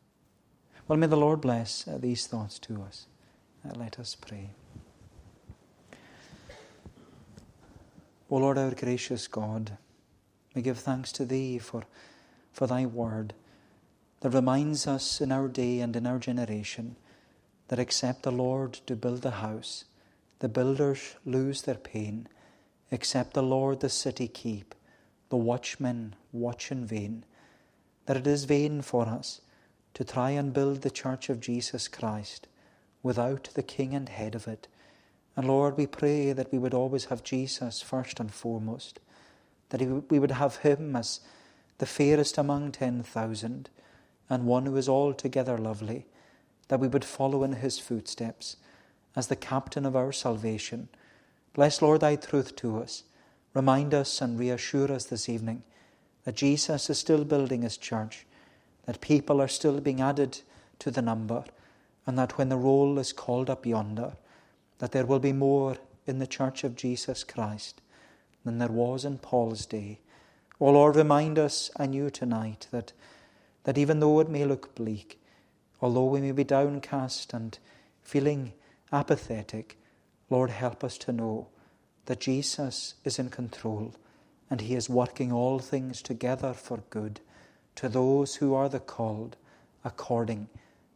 Well, 0.86 0.98
may 0.98 1.06
the 1.06 1.16
Lord 1.16 1.40
bless 1.40 1.86
uh, 1.86 1.98
these 1.98 2.26
thoughts 2.26 2.58
to 2.60 2.82
us. 2.82 3.06
Uh, 3.64 3.74
let 3.78 3.98
us 3.98 4.14
pray. 4.14 4.50
O 8.30 8.36
Lord, 8.36 8.58
our 8.58 8.74
gracious 8.74 9.26
God, 9.26 9.78
we 10.54 10.62
give 10.62 10.78
thanks 10.78 11.12
to 11.12 11.24
Thee 11.24 11.58
for, 11.58 11.84
for 12.52 12.66
Thy 12.66 12.84
word 12.84 13.32
that 14.20 14.30
reminds 14.34 14.86
us 14.86 15.20
in 15.20 15.32
our 15.32 15.48
day 15.48 15.80
and 15.80 15.96
in 15.96 16.06
our 16.06 16.18
generation 16.18 16.96
that 17.68 17.78
except 17.78 18.22
the 18.22 18.32
Lord 18.32 18.74
to 18.86 18.96
build 18.96 19.22
the 19.22 19.30
house, 19.30 19.84
the 20.40 20.48
builders 20.48 21.16
lose 21.24 21.62
their 21.62 21.74
pain. 21.74 22.28
Except 22.90 23.34
the 23.34 23.42
Lord 23.42 23.80
the 23.80 23.90
city 23.90 24.28
keep, 24.28 24.74
the 25.28 25.36
watchmen 25.36 26.14
watch 26.32 26.72
in 26.72 26.86
vain 26.86 27.24
that 28.08 28.16
it 28.16 28.26
is 28.26 28.44
vain 28.44 28.80
for 28.80 29.06
us 29.06 29.42
to 29.92 30.02
try 30.02 30.30
and 30.30 30.54
build 30.54 30.80
the 30.80 30.90
church 30.90 31.28
of 31.28 31.40
Jesus 31.40 31.88
Christ 31.88 32.48
without 33.02 33.50
the 33.52 33.62
King 33.62 33.94
and 33.94 34.08
head 34.08 34.34
of 34.34 34.48
it. 34.48 34.66
And 35.38 35.46
Lord, 35.46 35.76
we 35.76 35.86
pray 35.86 36.32
that 36.32 36.50
we 36.50 36.58
would 36.58 36.74
always 36.74 37.04
have 37.04 37.22
Jesus 37.22 37.80
first 37.80 38.18
and 38.18 38.34
foremost, 38.34 38.98
that 39.68 39.80
we 40.10 40.18
would 40.18 40.32
have 40.32 40.56
Him 40.56 40.96
as 40.96 41.20
the 41.78 41.86
fairest 41.86 42.38
among 42.38 42.72
ten 42.72 43.04
thousand, 43.04 43.70
and 44.28 44.46
one 44.46 44.66
who 44.66 44.76
is 44.76 44.88
altogether 44.88 45.56
lovely, 45.56 46.06
that 46.66 46.80
we 46.80 46.88
would 46.88 47.04
follow 47.04 47.44
in 47.44 47.52
His 47.52 47.78
footsteps 47.78 48.56
as 49.14 49.28
the 49.28 49.36
captain 49.36 49.86
of 49.86 49.94
our 49.94 50.10
salvation. 50.10 50.88
Bless, 51.54 51.80
Lord, 51.80 52.00
thy 52.00 52.16
truth 52.16 52.56
to 52.56 52.82
us. 52.82 53.04
Remind 53.54 53.94
us 53.94 54.20
and 54.20 54.40
reassure 54.40 54.90
us 54.90 55.04
this 55.04 55.28
evening 55.28 55.62
that 56.24 56.34
Jesus 56.34 56.90
is 56.90 56.98
still 56.98 57.22
building 57.22 57.62
his 57.62 57.76
church, 57.76 58.26
that 58.86 59.00
people 59.00 59.40
are 59.40 59.46
still 59.46 59.80
being 59.80 60.00
added 60.00 60.40
to 60.80 60.90
the 60.90 61.00
number, 61.00 61.44
and 62.08 62.18
that 62.18 62.38
when 62.38 62.48
the 62.48 62.56
roll 62.56 62.98
is 62.98 63.12
called 63.12 63.48
up 63.48 63.64
yonder, 63.64 64.14
that 64.78 64.92
there 64.92 65.06
will 65.06 65.18
be 65.18 65.32
more 65.32 65.76
in 66.06 66.18
the 66.18 66.26
church 66.26 66.64
of 66.64 66.76
Jesus 66.76 67.24
Christ 67.24 67.80
than 68.44 68.58
there 68.58 68.68
was 68.68 69.04
in 69.04 69.18
Paul's 69.18 69.66
day. 69.66 70.00
O 70.60 70.70
Lord, 70.70 70.96
remind 70.96 71.38
us 71.38 71.70
anew 71.76 72.10
tonight 72.10 72.66
that, 72.70 72.92
that 73.64 73.78
even 73.78 74.00
though 74.00 74.20
it 74.20 74.28
may 74.28 74.44
look 74.44 74.74
bleak, 74.74 75.20
although 75.80 76.06
we 76.06 76.20
may 76.20 76.32
be 76.32 76.44
downcast 76.44 77.32
and 77.32 77.58
feeling 78.02 78.52
apathetic, 78.92 79.78
Lord, 80.30 80.50
help 80.50 80.82
us 80.82 80.98
to 80.98 81.12
know 81.12 81.48
that 82.06 82.20
Jesus 82.20 82.94
is 83.04 83.18
in 83.18 83.28
control 83.28 83.94
and 84.50 84.62
he 84.62 84.74
is 84.74 84.88
working 84.88 85.30
all 85.30 85.58
things 85.58 86.00
together 86.00 86.52
for 86.54 86.78
good 86.90 87.20
to 87.76 87.88
those 87.88 88.36
who 88.36 88.54
are 88.54 88.68
the 88.68 88.80
called 88.80 89.36
according 89.84 90.48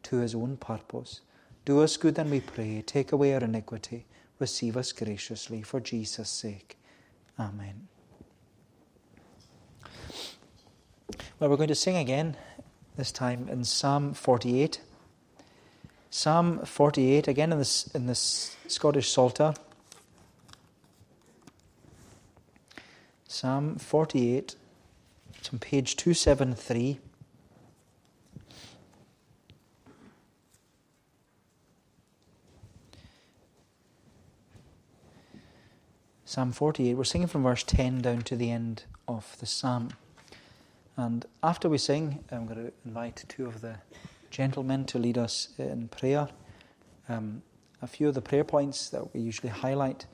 to 0.02 0.16
his 0.16 0.34
own 0.34 0.56
purpose. 0.56 1.20
Do 1.64 1.80
us 1.80 1.96
good, 1.96 2.18
and 2.18 2.30
we 2.30 2.40
pray. 2.40 2.82
Take 2.84 3.12
away 3.12 3.34
our 3.34 3.40
iniquity. 3.40 4.06
Receive 4.38 4.76
us 4.76 4.90
graciously 4.92 5.62
for 5.62 5.78
Jesus' 5.78 6.28
sake. 6.28 6.76
Amen. 7.38 7.86
Well, 11.38 11.50
we're 11.50 11.56
going 11.56 11.68
to 11.68 11.74
sing 11.74 11.96
again, 11.96 12.36
this 12.96 13.12
time 13.12 13.48
in 13.48 13.64
Psalm 13.64 14.14
48. 14.14 14.80
Psalm 16.10 16.64
48, 16.64 17.28
again 17.28 17.52
in 17.52 17.58
the, 17.58 17.90
in 17.94 18.06
the 18.06 18.14
Scottish 18.14 19.10
Psalter. 19.10 19.54
Psalm 23.28 23.76
48, 23.76 24.56
it's 25.38 25.52
on 25.52 25.58
page 25.58 25.96
273. 25.96 26.98
Psalm 36.32 36.50
48, 36.50 36.94
we're 36.94 37.04
singing 37.04 37.28
from 37.28 37.42
verse 37.42 37.62
10 37.62 38.00
down 38.00 38.22
to 38.22 38.36
the 38.36 38.50
end 38.50 38.84
of 39.06 39.36
the 39.38 39.44
psalm. 39.44 39.90
And 40.96 41.26
after 41.42 41.68
we 41.68 41.76
sing, 41.76 42.24
I'm 42.32 42.46
going 42.46 42.68
to 42.68 42.72
invite 42.86 43.22
two 43.28 43.44
of 43.44 43.60
the 43.60 43.76
gentlemen 44.30 44.86
to 44.86 44.98
lead 44.98 45.18
us 45.18 45.48
in 45.58 45.88
prayer. 45.88 46.30
Um, 47.06 47.42
a 47.82 47.86
few 47.86 48.08
of 48.08 48.14
the 48.14 48.22
prayer 48.22 48.44
points 48.44 48.88
that 48.88 49.12
we 49.12 49.20
usually 49.20 49.50
highlight. 49.50 50.06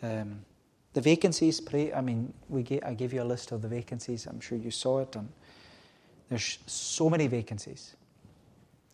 Um, 0.00 0.44
the 0.92 1.00
vacancies, 1.00 1.60
pray. 1.60 1.92
I 1.92 2.02
mean, 2.02 2.32
we 2.48 2.62
gave, 2.62 2.84
I 2.84 2.94
gave 2.94 3.12
you 3.12 3.22
a 3.22 3.24
list 3.24 3.50
of 3.50 3.62
the 3.62 3.68
vacancies. 3.68 4.26
I'm 4.26 4.38
sure 4.38 4.56
you 4.56 4.70
saw 4.70 5.00
it. 5.00 5.16
And 5.16 5.28
there's 6.28 6.60
so 6.68 7.10
many 7.10 7.26
vacancies. 7.26 7.96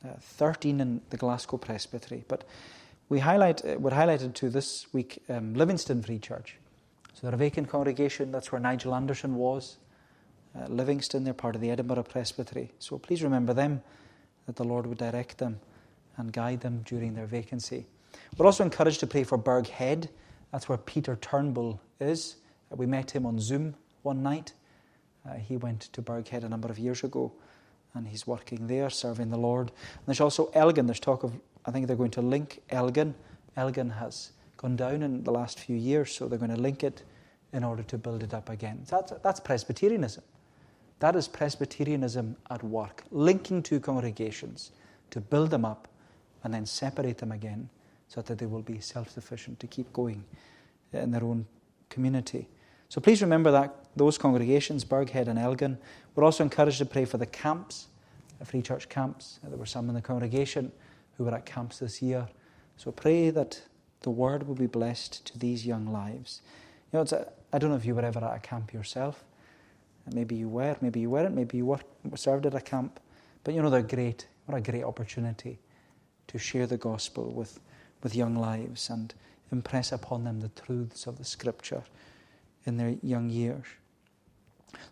Uh, 0.03 0.15
13 0.19 0.81
in 0.81 1.03
the 1.11 1.19
Glasgow 1.19 1.59
Presbytery. 1.59 2.25
But 2.27 2.45
we 3.09 3.21
highlight, 3.21 3.65
uh, 3.65 3.77
we're 3.79 3.91
highlighted 3.91 4.35
to 4.35 4.51
this 4.51 4.87
week 4.93 5.23
um, 5.29 5.55
Livingston 5.55 6.03
Free 6.03 6.19
Church. 6.19 6.57
So 7.15 7.21
they're 7.23 7.35
a 7.35 7.39
vacant 7.39 7.69
congregation. 7.69 8.31
That's 8.31 8.53
where 8.53 8.61
Nigel 8.61 8.95
Anderson 8.95 9.35
was. 9.35 9.79
Uh, 10.57 10.67
Livingston, 10.69 11.25
they're 11.25 11.35
part 11.35 11.55
of 11.55 11.61
the 11.61 11.71
Edinburgh 11.71 12.05
Presbytery. 12.05 12.73
So 12.79 12.99
please 12.99 13.23
remember 13.23 13.55
them, 13.55 13.83
that 14.47 14.57
the 14.57 14.65
Lord 14.65 14.87
would 14.87 14.99
direct 14.99 15.39
them 15.39 15.61
and 16.17 16.33
guide 16.33 16.61
them 16.61 16.83
during 16.85 17.15
their 17.15 17.27
vacancy. 17.27 17.87
We're 18.37 18.47
also 18.47 18.65
encouraged 18.65 19.01
to 19.01 19.07
pray 19.07 19.25
for 19.25 19.39
Burghead. 19.39 20.09
That's 20.53 20.69
where 20.69 20.79
Peter 20.79 21.17
Turnbull 21.17 21.81
is. 22.01 22.37
Uh, 22.73 22.77
we 22.77 22.87
met 22.87 23.11
him 23.11 23.27
on 23.27 23.39
Zoom 23.39 23.75
one 24.03 24.23
night. 24.23 24.53
Uh, 25.29 25.35
he 25.35 25.57
went 25.57 25.81
to 25.93 26.03
Burghead 26.03 26.45
a 26.45 26.49
number 26.49 26.69
of 26.69 26.79
years 26.79 27.05
ago, 27.05 27.33
and 27.95 28.09
he's 28.09 28.27
working 28.27 28.67
there, 28.67 28.89
serving 28.91 29.31
the 29.31 29.37
Lord. 29.37 29.69
And 29.69 30.07
there's 30.07 30.21
also 30.21 30.51
Elgin. 30.55 30.87
There's 30.87 31.01
talk 31.01 31.25
of, 31.25 31.33
I 31.69 31.71
think 31.71 31.87
they're 31.87 31.97
going 31.97 32.11
to 32.13 32.23
link 32.23 32.63
Elgin. 32.71 33.15
Elgin 33.55 33.91
has 33.91 34.31
gone 34.57 34.75
down 34.75 35.03
in 35.03 35.23
the 35.23 35.31
last 35.31 35.61
few 35.61 35.77
years, 35.77 36.11
so 36.11 36.27
they're 36.27 36.39
going 36.39 36.55
to 36.55 36.61
link 36.61 36.83
it 36.83 37.03
in 37.53 37.63
order 37.63 37.83
to 37.83 37.99
build 37.99 38.23
it 38.23 38.33
up 38.33 38.49
again. 38.49 38.81
That's, 38.89 39.13
that's 39.23 39.39
Presbyterianism. 39.39 40.25
That 41.01 41.15
is 41.15 41.29
Presbyterianism 41.29 42.37
at 42.51 42.65
work, 42.65 43.05
linking 43.11 43.63
two 43.63 43.81
congregations 43.81 44.73
to 45.11 45.21
build 45.21 45.51
them 45.51 45.67
up 45.67 45.89
and 46.43 46.55
then 46.55 46.65
separate 46.65 47.19
them 47.19 47.33
again 47.33 47.69
so 48.09 48.23
that 48.23 48.39
they 48.39 48.47
will 48.47 48.63
be 48.63 48.81
self 48.81 49.11
sufficient 49.11 49.61
to 49.61 49.67
keep 49.67 49.93
going 49.93 50.25
in 50.95 51.11
their 51.11 51.23
own 51.23 51.47
community. 51.91 52.49
So 52.89 52.99
please 53.03 53.21
remember 53.21 53.51
that 53.51 53.75
those 53.95 54.17
congregations, 54.17 54.87
Burghead 54.87 55.29
and 55.29 55.39
Elgin. 55.39 55.77
We're 56.15 56.25
also 56.25 56.45
encouraged 56.45 56.79
to 56.79 56.87
pray 56.87 57.05
for 57.05 57.19
the 57.19 57.27
camps 57.27 57.89
free 58.45 58.63
church 58.63 58.89
camps. 58.89 59.41
There 59.43 59.59
were 59.59 59.67
some 59.67 59.89
in 59.89 59.95
the 59.95 60.03
congregation 60.03 60.73
who 61.19 61.25
were 61.25 61.35
at 61.35 61.45
camps 61.45 61.81
this 61.81 62.01
year. 62.01 62.29
So 62.77 62.93
pray 62.93 63.31
that 63.31 63.61
the 64.03 64.11
word 64.11 64.47
will 64.47 64.55
be 64.55 64.67
blessed 64.67 65.27
to 65.27 65.39
these 65.39 65.67
young 65.67 65.93
lives. 65.93 66.41
You 66.93 66.99
know, 66.99 67.03
it's 67.03 67.13
a, 67.13 67.31
I 67.53 67.59
don't 67.59 67.71
know 67.71 67.77
if 67.77 67.85
you 67.85 67.95
were 67.95 68.05
ever 68.05 68.25
at 68.25 68.37
a 68.37 68.39
camp 68.39 68.73
yourself. 68.73 69.25
Maybe 70.15 70.37
you 70.37 70.49
were, 70.49 70.77
maybe 70.81 71.01
you 71.01 71.11
weren't, 71.11 71.35
maybe 71.35 71.59
you 71.59 71.67
were 71.67 71.81
served 72.15 72.47
at 72.47 72.55
a 72.55 72.61
camp. 72.61 73.01
But 73.45 73.55
you 73.55 73.61
know, 73.61 73.69
they're 73.69 73.83
great. 73.83 74.27
What 74.47 74.57
a 74.57 74.61
great 74.61 74.85
opportunity 74.85 75.59
to 76.29 76.39
share 76.39 76.67
the 76.67 76.77
gospel 76.77 77.33
with, 77.33 77.61
with 78.03 78.15
young 78.15 78.37
lives 78.37 78.89
and 78.89 79.13
impress 79.51 79.93
upon 79.93 80.25
them 80.25 80.41
the 80.41 80.49
truths 80.49 81.07
of 81.07 81.19
the 81.19 81.25
scripture 81.25 81.83
in 82.65 82.77
their 82.77 82.97
young 83.03 83.29
years. 83.29 83.67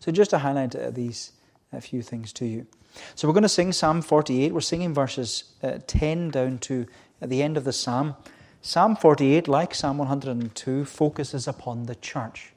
So, 0.00 0.10
just 0.10 0.30
to 0.30 0.38
highlight 0.38 0.74
uh, 0.74 0.90
these 0.90 1.32
a 1.72 1.80
few 1.80 2.02
things 2.02 2.32
to 2.34 2.46
you. 2.46 2.66
So, 3.14 3.28
we're 3.28 3.34
going 3.34 3.42
to 3.42 3.48
sing 3.48 3.72
Psalm 3.72 4.02
48. 4.02 4.54
We're 4.54 4.60
singing 4.60 4.94
verses 4.94 5.44
uh, 5.62 5.78
10 5.86 6.30
down 6.30 6.58
to 6.58 6.86
at 7.20 7.30
the 7.30 7.42
end 7.42 7.56
of 7.56 7.64
the 7.64 7.72
psalm. 7.72 8.16
Psalm 8.62 8.96
48, 8.96 9.46
like 9.48 9.74
Psalm 9.74 9.98
102, 9.98 10.84
focuses 10.84 11.46
upon 11.46 11.84
the 11.84 11.94
church. 11.94 12.52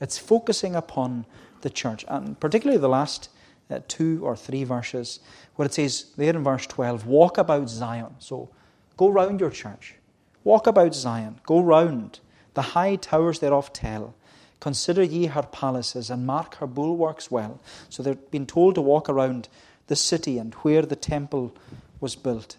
It's 0.00 0.18
focusing 0.18 0.74
upon 0.76 1.26
the 1.62 1.70
church, 1.70 2.04
and 2.08 2.38
particularly 2.38 2.80
the 2.80 2.88
last 2.88 3.28
uh, 3.70 3.80
two 3.88 4.20
or 4.22 4.36
three 4.36 4.64
verses, 4.64 5.20
where 5.56 5.66
it 5.66 5.74
says 5.74 6.06
there 6.16 6.34
in 6.34 6.42
verse 6.42 6.66
12, 6.66 7.06
walk 7.06 7.38
about 7.38 7.68
Zion. 7.68 8.14
So 8.18 8.48
go 8.96 9.08
round 9.08 9.40
your 9.40 9.50
church. 9.50 9.96
Walk 10.44 10.66
about 10.66 10.94
Zion. 10.94 11.40
Go 11.44 11.60
round. 11.60 12.20
The 12.54 12.62
high 12.62 12.96
towers 12.96 13.40
thereof 13.40 13.72
tell. 13.72 14.14
Consider 14.60 15.02
ye 15.02 15.26
her 15.26 15.42
palaces 15.42 16.10
and 16.10 16.26
mark 16.26 16.56
her 16.56 16.66
bulwarks 16.66 17.30
well. 17.30 17.60
So 17.88 18.02
they've 18.02 18.30
been 18.30 18.46
told 18.46 18.74
to 18.74 18.82
walk 18.82 19.08
around 19.08 19.48
the 19.86 19.96
city 19.96 20.38
and 20.38 20.54
where 20.56 20.82
the 20.82 20.96
temple 20.96 21.54
was 21.98 22.14
built. 22.14 22.56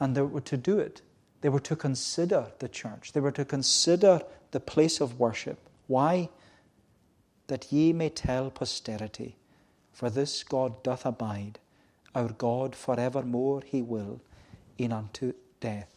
And 0.00 0.16
they 0.16 0.22
were 0.22 0.40
to 0.40 0.56
do 0.56 0.78
it. 0.78 1.00
They 1.40 1.48
were 1.48 1.60
to 1.60 1.76
consider 1.76 2.48
the 2.58 2.68
church. 2.68 3.12
They 3.12 3.20
were 3.20 3.32
to 3.32 3.44
consider 3.44 4.20
the 4.50 4.60
place 4.60 5.00
of 5.00 5.20
worship. 5.20 5.58
Why? 5.86 6.28
That 7.46 7.72
ye 7.72 7.92
may 7.92 8.08
tell 8.08 8.50
posterity 8.50 9.36
for 9.92 10.10
this 10.10 10.42
God 10.42 10.82
doth 10.82 11.06
abide, 11.06 11.58
our 12.14 12.28
God 12.28 12.74
for 12.74 12.98
evermore 12.98 13.62
he 13.64 13.82
will, 13.82 14.20
in 14.78 14.92
unto 14.92 15.34
death 15.60 15.91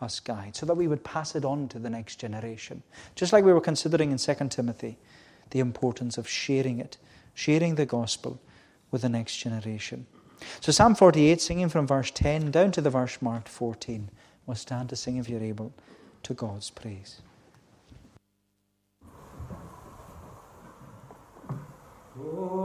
us 0.00 0.20
guide. 0.20 0.56
So 0.56 0.66
that 0.66 0.74
we 0.74 0.88
would 0.88 1.04
pass 1.04 1.34
it 1.34 1.44
on 1.44 1.68
to 1.68 1.78
the 1.78 1.90
next 1.90 2.16
generation. 2.16 2.82
Just 3.14 3.32
like 3.32 3.44
we 3.44 3.52
were 3.52 3.60
considering 3.60 4.10
in 4.10 4.18
2 4.18 4.34
Timothy, 4.48 4.98
the 5.50 5.60
importance 5.60 6.18
of 6.18 6.28
sharing 6.28 6.78
it, 6.78 6.96
sharing 7.34 7.74
the 7.74 7.86
gospel 7.86 8.40
with 8.90 9.02
the 9.02 9.08
next 9.08 9.36
generation. 9.36 10.06
So 10.60 10.72
Psalm 10.72 10.94
48, 10.94 11.40
singing 11.40 11.68
from 11.68 11.86
verse 11.86 12.10
10 12.10 12.50
down 12.50 12.72
to 12.72 12.80
the 12.80 12.90
verse 12.90 13.20
marked 13.20 13.48
14. 13.48 14.10
We'll 14.46 14.56
stand 14.56 14.88
to 14.88 14.96
sing 14.96 15.16
if 15.16 15.28
you're 15.28 15.42
able 15.42 15.72
to 16.22 16.34
God's 16.34 16.70
praise. 16.70 17.20
Oh. 22.18 22.59